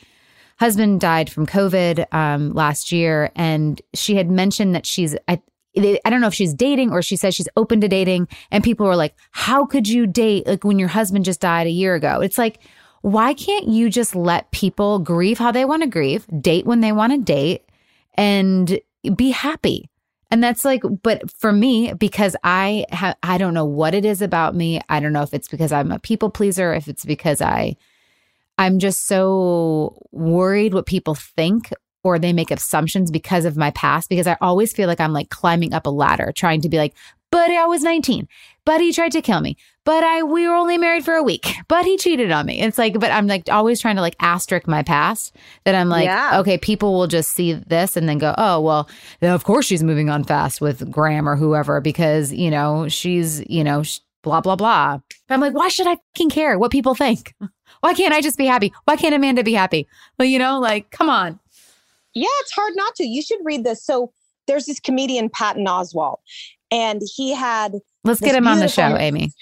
[0.58, 3.32] husband died from COVID um, last year.
[3.34, 5.40] And she had mentioned that she's, I,
[5.76, 8.28] I don't know if she's dating or she says she's open to dating.
[8.50, 11.70] And people were like, how could you date like when your husband just died a
[11.70, 12.20] year ago?
[12.20, 12.60] It's like,
[13.02, 16.92] why can't you just let people grieve how they want to grieve, date when they
[16.92, 17.64] want to date,
[18.14, 18.78] and
[19.16, 19.88] be happy?
[20.30, 24.22] And that's like, but for me, because I have, I don't know what it is
[24.22, 24.80] about me.
[24.88, 27.76] I don't know if it's because I'm a people pleaser, if it's because I,
[28.56, 31.70] I'm just so worried what people think
[32.04, 35.30] or they make assumptions because of my past because I always feel like I'm like
[35.30, 36.94] climbing up a ladder trying to be like,
[37.30, 38.28] but I was 19,
[38.66, 41.54] but he tried to kill me, but I we were only married for a week,
[41.68, 42.60] but he cheated on me.
[42.60, 45.34] It's like, but I'm like always trying to like asterisk my past
[45.64, 46.40] that I'm like, yeah.
[46.40, 48.88] okay, people will just see this and then go, oh well,
[49.22, 53.64] of course she's moving on fast with Graham or whoever because you know she's you
[53.64, 53.82] know
[54.22, 54.98] blah blah blah.
[55.26, 57.34] But I'm like, why should I fucking care what people think?
[57.80, 58.72] Why can't I just be happy?
[58.84, 59.88] Why can't Amanda be happy?
[60.18, 61.40] Well, you know, like, come on.
[62.14, 63.04] Yeah, it's hard not to.
[63.04, 63.84] You should read this.
[63.84, 64.12] So
[64.46, 66.18] there's this comedian, Patton Oswalt,
[66.70, 67.74] and he had.
[68.04, 69.32] Let's get him on the show, Amy.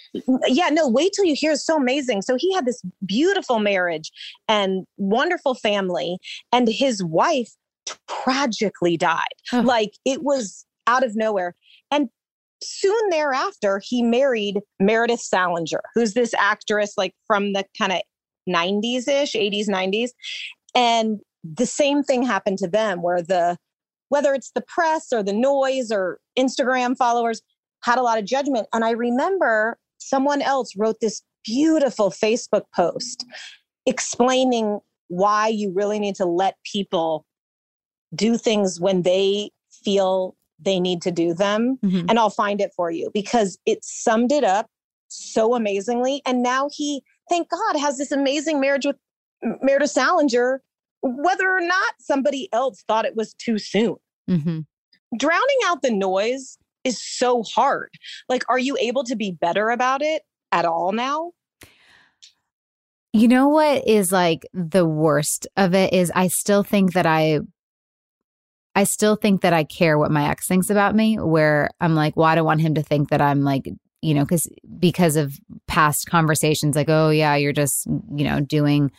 [0.47, 1.53] Yeah, no, wait till you hear.
[1.53, 2.23] It's so amazing.
[2.23, 4.11] So he had this beautiful marriage
[4.49, 6.19] and wonderful family,
[6.53, 7.51] and his wife
[8.09, 9.25] tragically died.
[9.53, 9.61] Oh.
[9.61, 11.55] Like it was out of nowhere.
[11.91, 12.09] And
[12.63, 18.01] soon thereafter, he married Meredith Salenger, who's this actress like from the kind of
[18.49, 20.11] 90s ish, 80s, 90s.
[20.75, 23.57] And the same thing happened to them where the
[24.09, 27.41] whether it's the press or the noise or Instagram followers
[27.85, 28.67] had a lot of judgment.
[28.73, 33.25] And I remember someone else wrote this beautiful Facebook post
[33.87, 37.25] explaining why you really need to let people
[38.15, 39.51] do things when they
[39.85, 41.79] feel they need to do them.
[41.85, 42.07] Mm-hmm.
[42.09, 44.67] And I'll find it for you because it summed it up
[45.09, 46.21] so amazingly.
[46.27, 48.97] And now he, thank God, has this amazing marriage with
[49.63, 50.63] Meredith Salenger
[51.03, 53.97] whether or not somebody else thought it was too soon.
[54.29, 54.61] Mm-hmm.
[55.17, 57.91] Drowning out the noise is so hard.
[58.29, 60.23] Like, are you able to be better about it
[60.53, 61.33] at all now?
[63.13, 67.41] You know what is like the worst of it is I still think that I
[68.77, 72.17] I still think that I care what my ex thinks about me where I'm like,
[72.17, 73.69] well, I don't want him to think that I'm like,
[74.01, 74.47] you know, cuz
[74.79, 78.93] because of past conversations like, oh yeah, you're just, you know, doing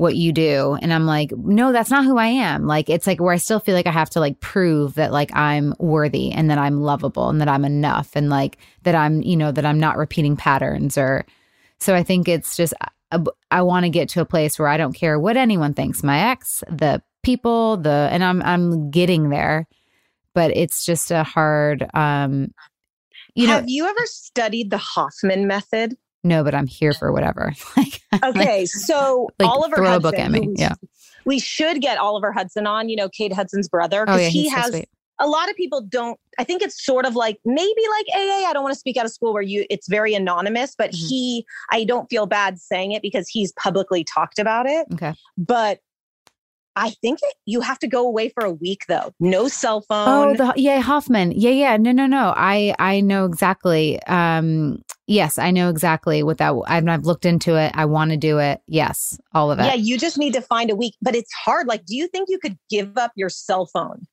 [0.00, 0.78] what you do.
[0.80, 2.66] And I'm like, no, that's not who I am.
[2.66, 5.30] Like, it's like where I still feel like I have to like prove that like
[5.36, 9.36] I'm worthy and that I'm lovable and that I'm enough and like that I'm, you
[9.36, 11.26] know, that I'm not repeating patterns or
[11.80, 12.72] so I think it's just,
[13.10, 13.18] I,
[13.50, 16.30] I want to get to a place where I don't care what anyone thinks my
[16.30, 19.68] ex, the people, the, and I'm, I'm getting there,
[20.34, 22.54] but it's just a hard, um,
[23.34, 25.94] you know have you ever studied the Hoffman method?
[26.22, 27.52] No, but I'm here for whatever.
[27.76, 30.48] like, okay, so like Oliver throw Hudson, a book at me.
[30.56, 30.74] Yeah,
[31.24, 32.88] we should get Oliver Hudson on.
[32.88, 34.72] You know, Kate Hudson's brother, because oh, yeah, he has.
[34.72, 34.82] So
[35.20, 36.18] a lot of people don't.
[36.38, 38.48] I think it's sort of like maybe like AA.
[38.48, 41.06] I don't want to speak out of school where you it's very anonymous, but mm-hmm.
[41.06, 41.46] he.
[41.70, 44.86] I don't feel bad saying it because he's publicly talked about it.
[44.94, 45.80] Okay, but
[46.76, 49.12] I think it, you have to go away for a week though.
[49.20, 50.08] No cell phone.
[50.08, 51.32] Oh, the, yeah, Hoffman.
[51.32, 51.76] Yeah, yeah.
[51.76, 52.32] No, no, no.
[52.36, 54.02] I I know exactly.
[54.04, 56.54] Um, yes, I know exactly what that.
[56.66, 57.72] I've, I've looked into it.
[57.74, 58.60] I want to do it.
[58.66, 59.64] Yes, all of it.
[59.64, 61.66] Yeah, you just need to find a week, but it's hard.
[61.66, 64.06] Like, do you think you could give up your cell phone?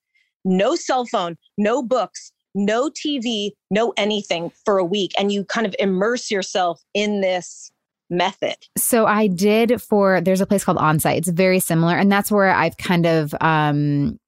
[0.43, 5.67] No cell phone, no books, no TV, no anything for a week, and you kind
[5.67, 7.71] of immerse yourself in this
[8.09, 8.55] method?
[8.77, 11.17] So I did for there's a place called Onsite.
[11.17, 14.19] It's very similar, and that's where I've kind of um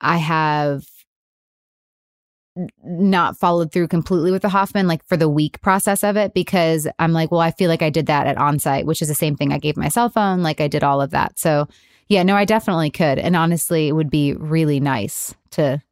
[0.00, 0.84] I have
[2.84, 6.86] not followed through completely with the Hoffman, like for the week process of it, because
[6.98, 9.36] I'm like, well, I feel like I did that at onsite, which is the same
[9.36, 9.52] thing.
[9.52, 11.38] I gave my cell phone, like I did all of that.
[11.38, 11.66] So,
[12.08, 13.18] yeah, no, I definitely could.
[13.18, 15.82] And honestly, it would be really nice to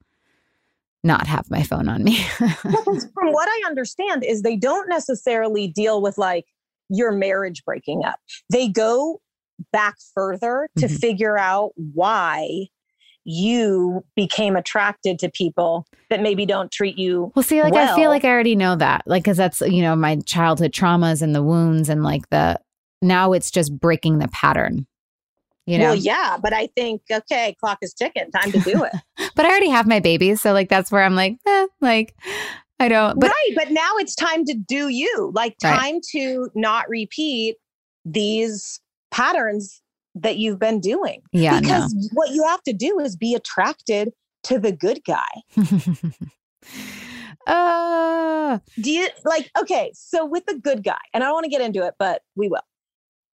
[1.02, 2.22] not have my phone on me.
[2.36, 6.44] from what I understand, is they don't necessarily deal with like
[6.90, 8.18] your marriage breaking up.
[8.50, 9.22] They go
[9.72, 10.96] back further to mm-hmm.
[10.96, 12.66] figure out why
[13.24, 17.92] you became attracted to people that maybe don't treat you well see like well.
[17.92, 21.20] i feel like i already know that like because that's you know my childhood traumas
[21.20, 22.58] and the wounds and like the
[23.02, 24.86] now it's just breaking the pattern
[25.66, 28.92] you know well yeah but i think okay clock is ticking time to do it
[29.36, 32.14] but i already have my babies so like that's where i'm like eh, like
[32.82, 33.20] I don't.
[33.20, 33.52] But, right.
[33.54, 36.02] But now it's time to do you, like time right.
[36.12, 37.56] to not repeat
[38.06, 39.82] these patterns
[40.14, 41.22] that you've been doing.
[41.32, 42.08] Yeah, because no.
[42.12, 44.12] what you have to do is be attracted
[44.44, 45.26] to the good guy.
[47.46, 51.50] uh do you like okay, so with the good guy, and I don't want to
[51.50, 52.60] get into it, but we will.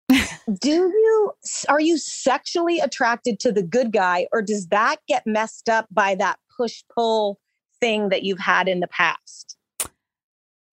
[0.59, 1.31] do you
[1.67, 6.13] are you sexually attracted to the good guy or does that get messed up by
[6.15, 7.39] that push pull
[7.79, 9.57] thing that you've had in the past?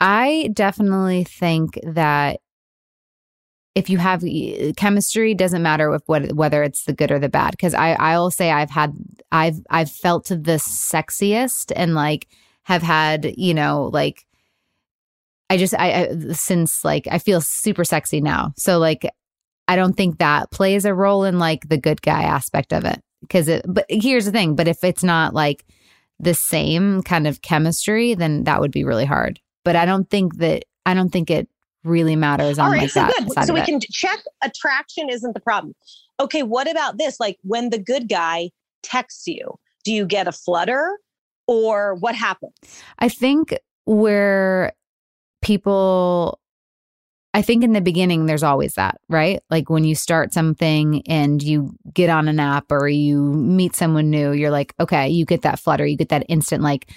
[0.00, 2.40] I definitely think that
[3.74, 4.22] if you have
[4.76, 8.18] chemistry doesn't matter with what whether it's the good or the bad because I I
[8.18, 8.94] will say I've had
[9.30, 12.28] I've I've felt the sexiest and like
[12.64, 14.26] have had you know like
[15.48, 18.52] I just I, I since like I feel super sexy now.
[18.56, 19.08] So like
[19.68, 23.00] I don't think that plays a role in like the good guy aspect of it
[23.22, 25.64] because it but here's the thing but if it's not like
[26.18, 29.40] the same kind of chemistry then that would be really hard.
[29.64, 31.48] But I don't think that I don't think it
[31.84, 33.14] really matters on All right, like so that.
[33.26, 33.46] Good.
[33.46, 33.66] So we it.
[33.66, 35.74] can check attraction isn't the problem.
[36.20, 37.18] Okay, what about this?
[37.18, 38.50] Like when the good guy
[38.82, 40.98] texts you, do you get a flutter
[41.46, 42.54] or what happens?
[42.98, 44.72] I think where
[45.42, 46.38] people
[47.34, 49.40] I think in the beginning, there's always that, right?
[49.48, 54.10] Like when you start something and you get on an app or you meet someone
[54.10, 56.90] new, you're like, okay, you get that flutter, you get that instant, like,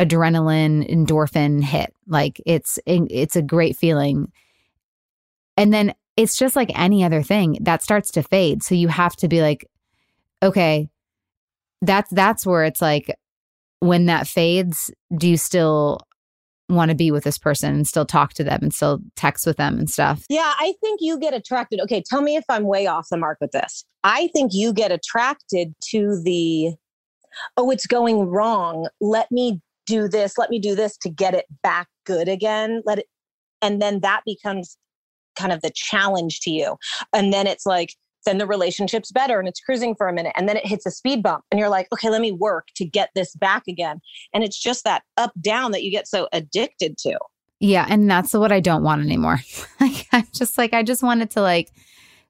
[0.00, 1.94] adrenaline endorphin hit.
[2.06, 4.32] Like it's it's a great feeling.
[5.56, 8.62] And then it's just like any other thing that starts to fade.
[8.62, 9.68] So you have to be like,
[10.42, 10.88] okay,
[11.82, 13.14] that's that's where it's like
[13.80, 16.00] when that fades, do you still
[16.70, 19.58] want to be with this person and still talk to them and still text with
[19.58, 20.24] them and stuff?
[20.30, 21.80] Yeah, I think you get attracted.
[21.80, 23.84] Okay, tell me if I'm way off the mark with this.
[24.02, 26.74] I think you get attracted to the
[27.56, 28.88] oh, it's going wrong.
[29.00, 32.82] Let me do this, let me do this to get it back good again.
[32.84, 33.06] Let it,
[33.62, 34.76] and then that becomes
[35.36, 36.76] kind of the challenge to you.
[37.12, 37.90] And then it's like,
[38.24, 40.90] then the relationship's better and it's cruising for a minute and then it hits a
[40.90, 44.00] speed bump and you're like okay let me work to get this back again
[44.32, 47.18] and it's just that up down that you get so addicted to
[47.60, 49.38] yeah and that's what i don't want anymore
[49.80, 51.70] like i'm just like i just wanted to like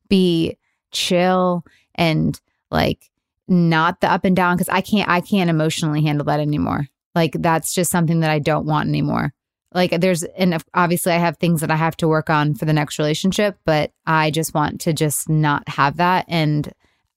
[0.09, 0.57] be
[0.91, 2.41] chill and
[2.71, 3.11] like
[3.47, 7.33] not the up and down because i can't i can't emotionally handle that anymore like
[7.39, 9.33] that's just something that I don't want anymore.
[9.73, 12.73] Like there's, and obviously I have things that I have to work on for the
[12.73, 16.27] next relationship, but I just want to just not have that.
[16.29, 16.73] And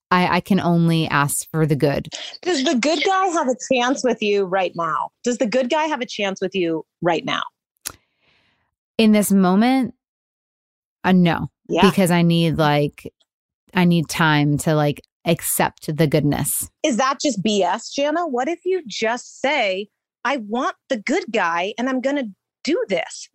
[0.09, 2.07] I, I can only ask for the good.
[2.41, 5.09] Does the good guy have a chance with you right now?
[5.23, 7.43] Does the good guy have a chance with you right now?
[8.97, 9.93] In this moment,
[11.03, 11.51] uh, no.
[11.69, 11.87] Yeah.
[11.87, 13.13] Because I need like,
[13.73, 16.69] I need time to like accept the goodness.
[16.83, 18.27] Is that just BS, Jana?
[18.27, 19.89] What if you just say,
[20.25, 22.29] I want the good guy and I'm going to
[22.63, 23.29] do this?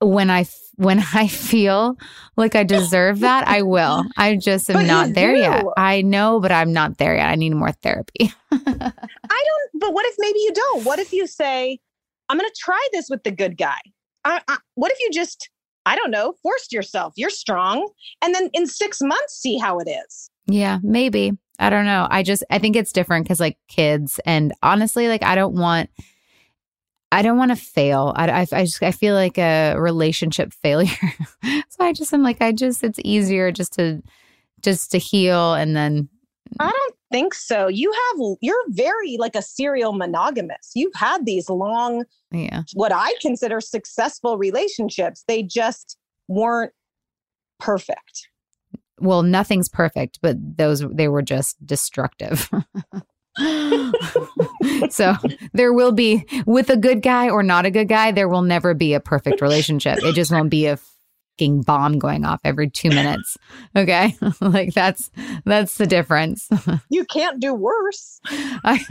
[0.00, 0.46] When I
[0.76, 1.96] when I feel
[2.36, 4.04] like I deserve that, I will.
[4.16, 5.40] I just am but not there do.
[5.40, 5.64] yet.
[5.76, 7.28] I know, but I'm not there yet.
[7.28, 8.32] I need more therapy.
[8.52, 9.80] I don't.
[9.80, 10.84] But what if maybe you don't?
[10.84, 11.80] What if you say,
[12.28, 13.78] "I'm going to try this with the good guy"?
[14.24, 15.50] I, I, what if you just,
[15.84, 17.14] I don't know, forced yourself?
[17.16, 17.88] You're strong,
[18.22, 20.30] and then in six months, see how it is.
[20.48, 21.32] Yeah, maybe.
[21.58, 22.06] I don't know.
[22.10, 25.90] I just I think it's different because like kids and honestly, like I don't want
[27.10, 28.12] I don't want to fail.
[28.16, 30.90] I, I, I just I feel like a relationship failure.
[31.44, 34.02] so I just am like I just it's easier just to
[34.62, 36.08] just to heal and then
[36.60, 37.68] I don't think so.
[37.68, 40.72] You have you're very like a serial monogamous.
[40.74, 42.62] You've had these long yeah.
[42.74, 45.24] what I consider successful relationships.
[45.26, 46.72] They just weren't
[47.58, 48.28] perfect
[49.00, 52.48] well, nothing's perfect, but those they were just destructive.
[54.90, 55.14] so
[55.52, 58.74] there will be with a good guy or not a good guy, there will never
[58.74, 59.98] be a perfect relationship.
[60.02, 60.78] It just won't be a
[61.38, 63.36] fucking bomb going off every two minutes.
[63.76, 64.16] Okay.
[64.40, 65.10] like that's
[65.44, 66.48] that's the difference.
[66.90, 68.20] you can't do worse.
[68.26, 68.84] I,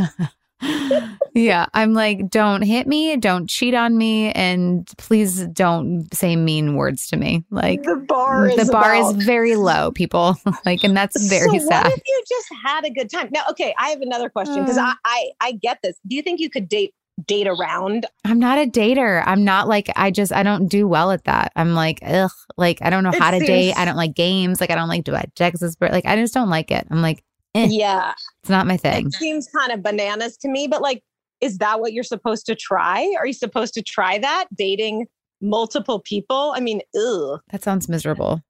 [1.33, 6.75] yeah, I'm like, don't hit me, don't cheat on me, and please don't say mean
[6.75, 7.43] words to me.
[7.51, 9.15] Like the bar, the bar about...
[9.15, 10.35] is very low, people.
[10.65, 11.85] like, and that's very so sad.
[11.85, 13.29] What if you just had a good time?
[13.31, 15.95] Now, okay, I have another question because uh, I, I I get this.
[16.07, 16.93] Do you think you could date
[17.25, 18.05] date around?
[18.25, 19.23] I'm not a dater.
[19.25, 21.51] I'm not like I just I don't do well at that.
[21.55, 23.47] I'm like ugh, like I don't know it how to seems...
[23.47, 23.73] date.
[23.73, 24.59] I don't like games.
[24.61, 26.87] Like I don't like do I Texas, but like I just don't like it.
[26.89, 27.23] I'm like
[27.57, 29.07] eh, yeah, it's not my thing.
[29.07, 31.03] It seems kind of bananas to me, but like,
[31.41, 33.13] is that what you're supposed to try?
[33.17, 35.07] Are you supposed to try that dating
[35.41, 36.53] multiple people?
[36.55, 37.41] I mean, ugh.
[37.51, 38.41] That sounds miserable.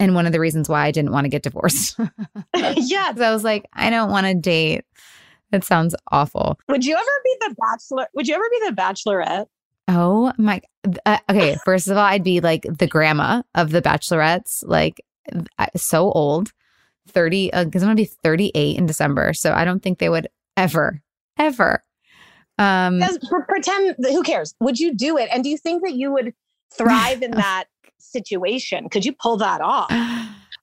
[0.00, 1.98] And one of the reasons why I didn't want to get divorced.
[2.56, 3.14] yeah.
[3.14, 4.84] So I was like, I don't want to date.
[5.50, 6.58] That sounds awful.
[6.68, 8.08] Would you ever be the bachelor?
[8.14, 9.46] Would you ever be the bachelorette?
[9.88, 10.62] Oh my.
[11.04, 15.04] Uh, okay, first of all, I'd be like the grandma of the bachelorettes, like
[15.76, 16.52] so old,
[17.08, 19.32] 30, because uh, I'm going to be 38 in December.
[19.34, 21.02] So I don't think they would ever,
[21.38, 21.84] ever.
[22.58, 23.02] Um,
[23.48, 24.54] pretend, who cares?
[24.60, 25.28] Would you do it?
[25.32, 26.32] And do you think that you would
[26.72, 27.64] thrive in that
[27.98, 28.88] situation?
[28.88, 29.90] Could you pull that off?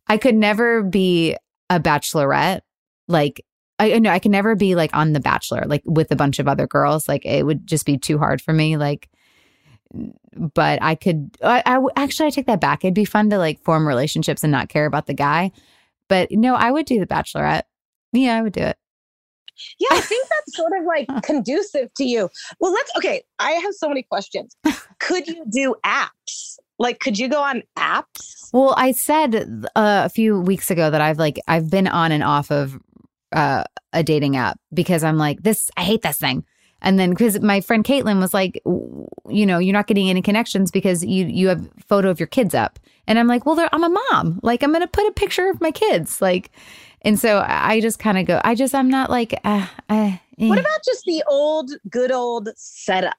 [0.08, 1.36] I could never be
[1.70, 2.62] a bachelorette.
[3.08, 3.46] Like,
[3.80, 6.48] I know I can never be like on The Bachelor, like with a bunch of
[6.48, 7.08] other girls.
[7.08, 8.76] Like, it would just be too hard for me.
[8.76, 9.10] Like,
[10.34, 12.84] but I could, I, I actually, I take that back.
[12.84, 15.52] It'd be fun to like form relationships and not care about the guy.
[16.10, 17.64] But no, I would do The Bachelorette.
[18.12, 18.78] Yeah, I would do it.
[19.80, 22.30] Yeah, I think that's sort of like conducive to you.
[22.60, 23.24] Well, let's okay.
[23.40, 24.56] I have so many questions.
[25.00, 26.58] Could you do apps?
[26.82, 28.50] Like, could you go on apps?
[28.54, 29.36] Well, I said
[29.76, 32.80] uh, a few weeks ago that I've like I've been on and off of
[33.34, 35.70] uh, a dating app because I'm like this.
[35.76, 36.46] I hate this thing.
[36.82, 40.72] And then because my friend Caitlin was like, you know, you're not getting any connections
[40.72, 42.80] because you you have photo of your kids up.
[43.08, 44.40] And I'm like, well, I'm a mom.
[44.44, 46.22] Like, I'm gonna put a picture of my kids.
[46.22, 46.52] Like,
[47.02, 48.42] and so I just kind of go.
[48.44, 49.40] I just I'm not like.
[49.44, 50.48] Uh, uh, eh.
[50.48, 53.16] What about just the old good old setup?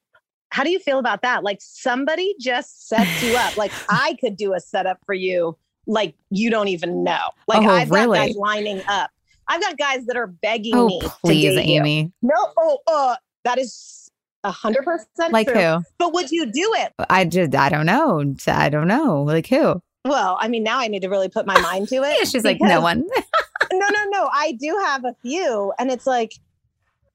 [0.50, 1.44] How do you feel about that?
[1.44, 3.56] Like somebody just sets you up.
[3.56, 5.56] Like I could do a setup for you.
[5.86, 7.30] Like you don't even know.
[7.46, 8.18] Like oh, I've really?
[8.18, 9.10] got guys lining up.
[9.48, 11.00] I've got guys that are begging oh, me.
[11.24, 12.02] Please, Amy.
[12.02, 12.12] You.
[12.22, 12.52] No.
[12.56, 12.78] Oh.
[12.86, 14.10] Uh, that is
[14.44, 15.32] a hundred percent.
[15.32, 15.60] Like true.
[15.60, 15.82] who?
[15.98, 16.92] But would you do it?
[17.08, 17.54] I just.
[17.54, 18.34] I don't know.
[18.46, 19.22] I don't know.
[19.22, 19.80] Like who?
[20.04, 22.16] Well, I mean, now I need to really put my mind to it.
[22.18, 23.06] yeah, she's like, no one.
[23.72, 24.30] no, no, no.
[24.32, 26.32] I do have a few, and it's like,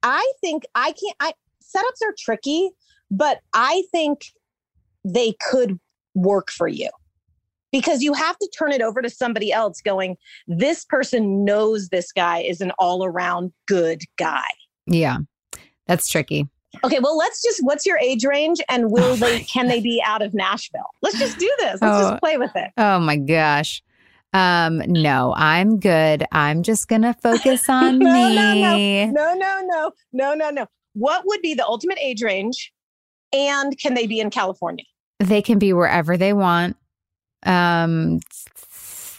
[0.03, 1.15] I think I can't.
[1.19, 2.71] I setups are tricky
[3.11, 4.25] but I think
[5.03, 5.79] they could
[6.13, 6.89] work for you
[7.71, 10.17] because you have to turn it over to somebody else going,
[10.47, 14.43] this person knows this guy is an all around good guy.
[14.87, 15.17] Yeah,
[15.87, 16.47] that's tricky.
[16.83, 20.03] Okay, well, let's just, what's your age range and will oh they, can they be
[20.05, 20.89] out of Nashville?
[21.01, 21.81] Let's just do this.
[21.81, 22.71] Let's oh, just play with it.
[22.77, 23.81] Oh my gosh.
[24.33, 26.25] Um, no, I'm good.
[26.33, 29.05] I'm just gonna focus on no, me.
[29.05, 30.65] No, no, no, no, no, no, no.
[30.93, 32.73] What would be the ultimate age range
[33.31, 34.83] and can they be in California?
[35.19, 36.75] They can be wherever they want.
[37.43, 38.19] Um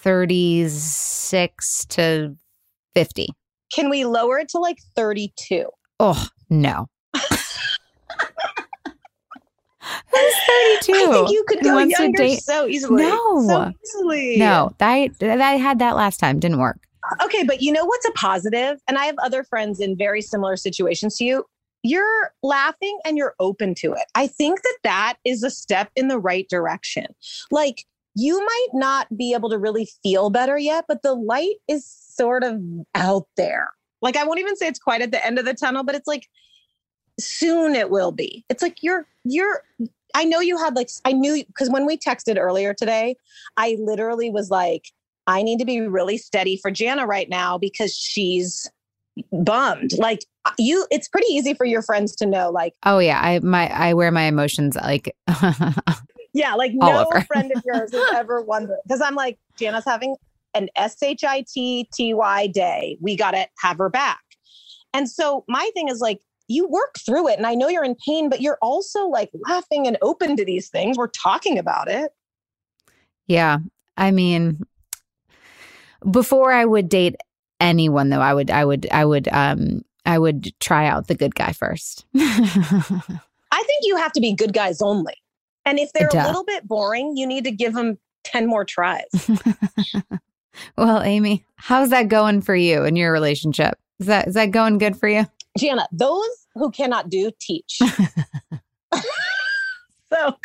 [0.07, 2.37] 36 to
[2.95, 3.29] 50.
[3.75, 5.65] Can we lower it to like 32?
[5.99, 6.89] Oh, no.
[10.13, 10.35] Who's
[10.83, 10.93] 32?
[10.93, 12.43] I think you could go younger date?
[12.43, 13.03] so easily.
[13.03, 13.47] No.
[13.47, 14.37] So easily.
[14.39, 16.41] No, I, I had that last time.
[16.41, 16.79] Didn't work.
[17.23, 18.79] Okay, but you know what's a positive?
[18.89, 21.45] And I have other friends in very similar situations to you
[21.87, 24.05] you're laughing and you're open to it.
[24.15, 27.07] I think that that is a step in the right direction.
[27.51, 27.85] Like
[28.15, 32.43] you might not be able to really feel better yet, but the light is sort
[32.43, 32.61] of
[32.95, 33.69] out there.
[34.03, 36.07] Like I won't even say it's quite at the end of the tunnel, but it's
[36.07, 36.29] like
[37.19, 38.45] soon it will be.
[38.49, 39.63] It's like you're you're
[40.15, 43.17] I know you had like I knew because when we texted earlier today,
[43.57, 44.85] I literally was like
[45.27, 48.71] I need to be really steady for Jana right now because she's
[49.33, 49.93] bummed.
[49.99, 52.51] Like uh, you, it's pretty easy for your friends to know.
[52.51, 55.15] Like, oh yeah, I my I wear my emotions like.
[56.33, 60.17] yeah, like no friend of yours has ever wondered because I'm like Jana's having
[60.57, 62.97] an S H I T T Y day.
[63.01, 64.21] We got to have her back.
[64.93, 67.97] And so my thing is like you work through it and I know you're in
[68.07, 70.97] pain but you're also like laughing and open to these things.
[70.97, 72.13] We're talking about it.
[73.27, 73.59] Yeah.
[73.97, 74.61] I mean
[76.11, 77.17] before I would date
[77.61, 81.35] anyone though, I would I would I would um I would try out the good
[81.35, 82.07] guy first.
[82.17, 85.15] I think you have to be good guys only.
[85.65, 86.23] And if they're Duh.
[86.23, 89.05] a little bit boring, you need to give them 10 more tries.
[90.77, 93.75] well, Amy, how's that going for you in your relationship?
[93.99, 95.27] Is that is that going good for you?
[95.59, 97.79] Jana, those who cannot do teach.
[100.13, 100.37] so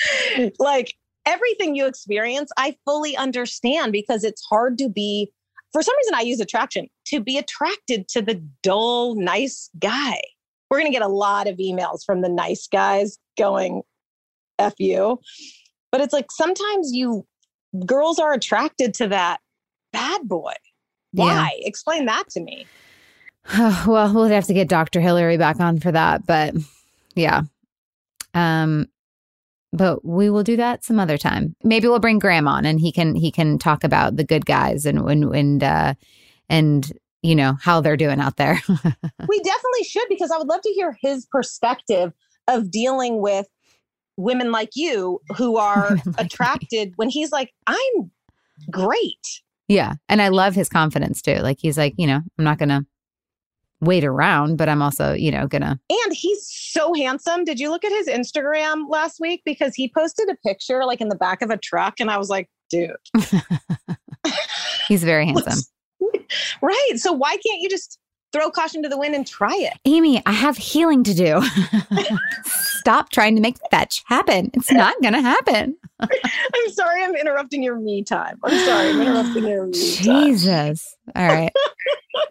[0.60, 0.96] like
[1.26, 5.32] everything you experience, I fully understand because it's hard to be
[5.72, 10.20] for some reason I use attraction to be attracted to the dull, nice guy.
[10.70, 13.84] We're going to get a lot of emails from the nice guys going,
[14.60, 15.20] F you.
[15.92, 17.26] But it's like sometimes you
[17.86, 19.40] girls are attracted to that
[19.92, 20.54] bad boy.
[21.12, 21.52] Why?
[21.58, 21.68] Yeah.
[21.68, 22.66] Explain that to me.
[23.58, 25.02] well, we'll have to get Dr.
[25.02, 26.26] Hillary back on for that.
[26.26, 26.56] But
[27.16, 27.42] yeah.
[28.34, 28.88] Um,
[29.74, 31.56] but we will do that some other time.
[31.64, 34.86] Maybe we'll bring Graham on and he can he can talk about the good guys
[34.86, 35.94] and and and uh,
[36.50, 38.60] and you know how they're doing out there.
[38.68, 42.12] we definitely should because I would love to hear his perspective
[42.48, 43.48] of dealing with
[44.18, 46.94] women like you who are like attracted me.
[46.98, 48.12] when he's like, I'm
[48.70, 49.42] great.
[49.72, 49.94] Yeah.
[50.10, 51.36] And I love his confidence too.
[51.36, 52.86] Like he's like, you know, I'm not gonna
[53.80, 55.80] wait around, but I'm also, you know, gonna.
[55.90, 57.46] And he's so handsome.
[57.46, 59.44] Did you look at his Instagram last week?
[59.46, 62.30] Because he posted a picture like in the back of a truck, and I was
[62.30, 62.92] like, dude.
[64.90, 65.64] he's very handsome.
[66.62, 66.94] right.
[66.98, 67.98] So why can't you just
[68.32, 69.74] throw caution to the wind and try it?
[69.86, 71.42] Amy, I have healing to do.
[72.44, 74.52] Stop trying to make fetch happen.
[74.54, 75.78] It's not going to happen.
[76.00, 78.40] I'm sorry I'm interrupting your me time.
[78.44, 80.04] I'm sorry I'm interrupting your me time.
[80.04, 80.96] Jesus.
[81.16, 81.52] All right.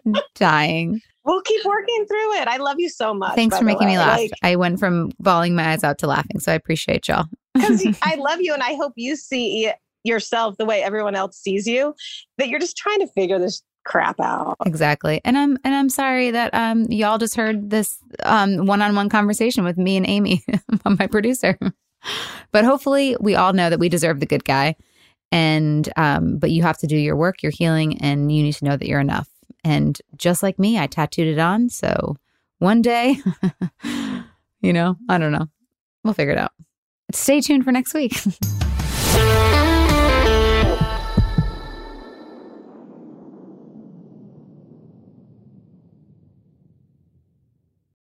[0.35, 1.01] dying.
[1.23, 2.47] We'll keep working through it.
[2.47, 3.35] I love you so much.
[3.35, 4.17] Thanks for making me laugh.
[4.17, 6.39] Like, I went from bawling my eyes out to laughing.
[6.39, 7.25] So I appreciate y'all.
[7.53, 9.71] Because I love you and I hope you see
[10.03, 11.93] yourself the way everyone else sees you,
[12.37, 14.57] that you're just trying to figure this crap out.
[14.65, 15.21] Exactly.
[15.25, 19.77] And I'm and I'm sorry that um y'all just heard this um one-on-one conversation with
[19.77, 20.43] me and Amy,
[20.85, 21.57] my producer.
[22.51, 24.75] but hopefully we all know that we deserve the good guy.
[25.31, 28.65] And um but you have to do your work, your healing and you need to
[28.65, 29.29] know that you're enough.
[29.63, 32.17] And just like me, I tattooed it on, so
[32.59, 33.17] one day
[34.61, 35.47] you know, I don't know.
[36.03, 36.51] We'll figure it out.
[37.13, 38.13] Stay tuned for next week.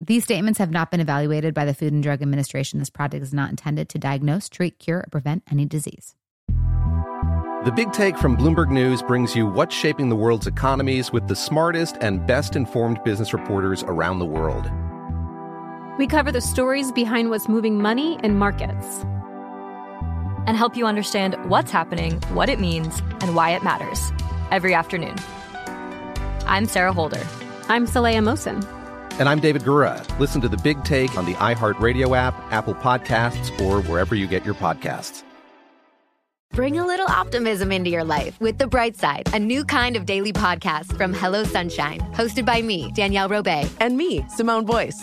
[0.00, 2.78] These statements have not been evaluated by the Food and Drug Administration.
[2.78, 6.14] This product is not intended to diagnose, treat, cure, or prevent any disease.
[7.64, 11.34] The Big Take from Bloomberg News brings you what's shaping the world's economies with the
[11.34, 14.70] smartest and best informed business reporters around the world.
[15.98, 19.02] We cover the stories behind what's moving money and markets
[20.46, 24.12] and help you understand what's happening, what it means, and why it matters
[24.50, 25.16] every afternoon.
[26.46, 27.26] I'm Sarah Holder.
[27.68, 28.62] I'm Saleha Mohsin.
[29.18, 30.06] And I'm David Gura.
[30.18, 34.44] Listen to the big take on the iHeartRadio app, Apple Podcasts, or wherever you get
[34.44, 35.22] your podcasts.
[36.52, 40.06] Bring a little optimism into your life with The Bright Side, a new kind of
[40.06, 45.02] daily podcast from Hello Sunshine, hosted by me, Danielle Robay, and me, Simone Boyce.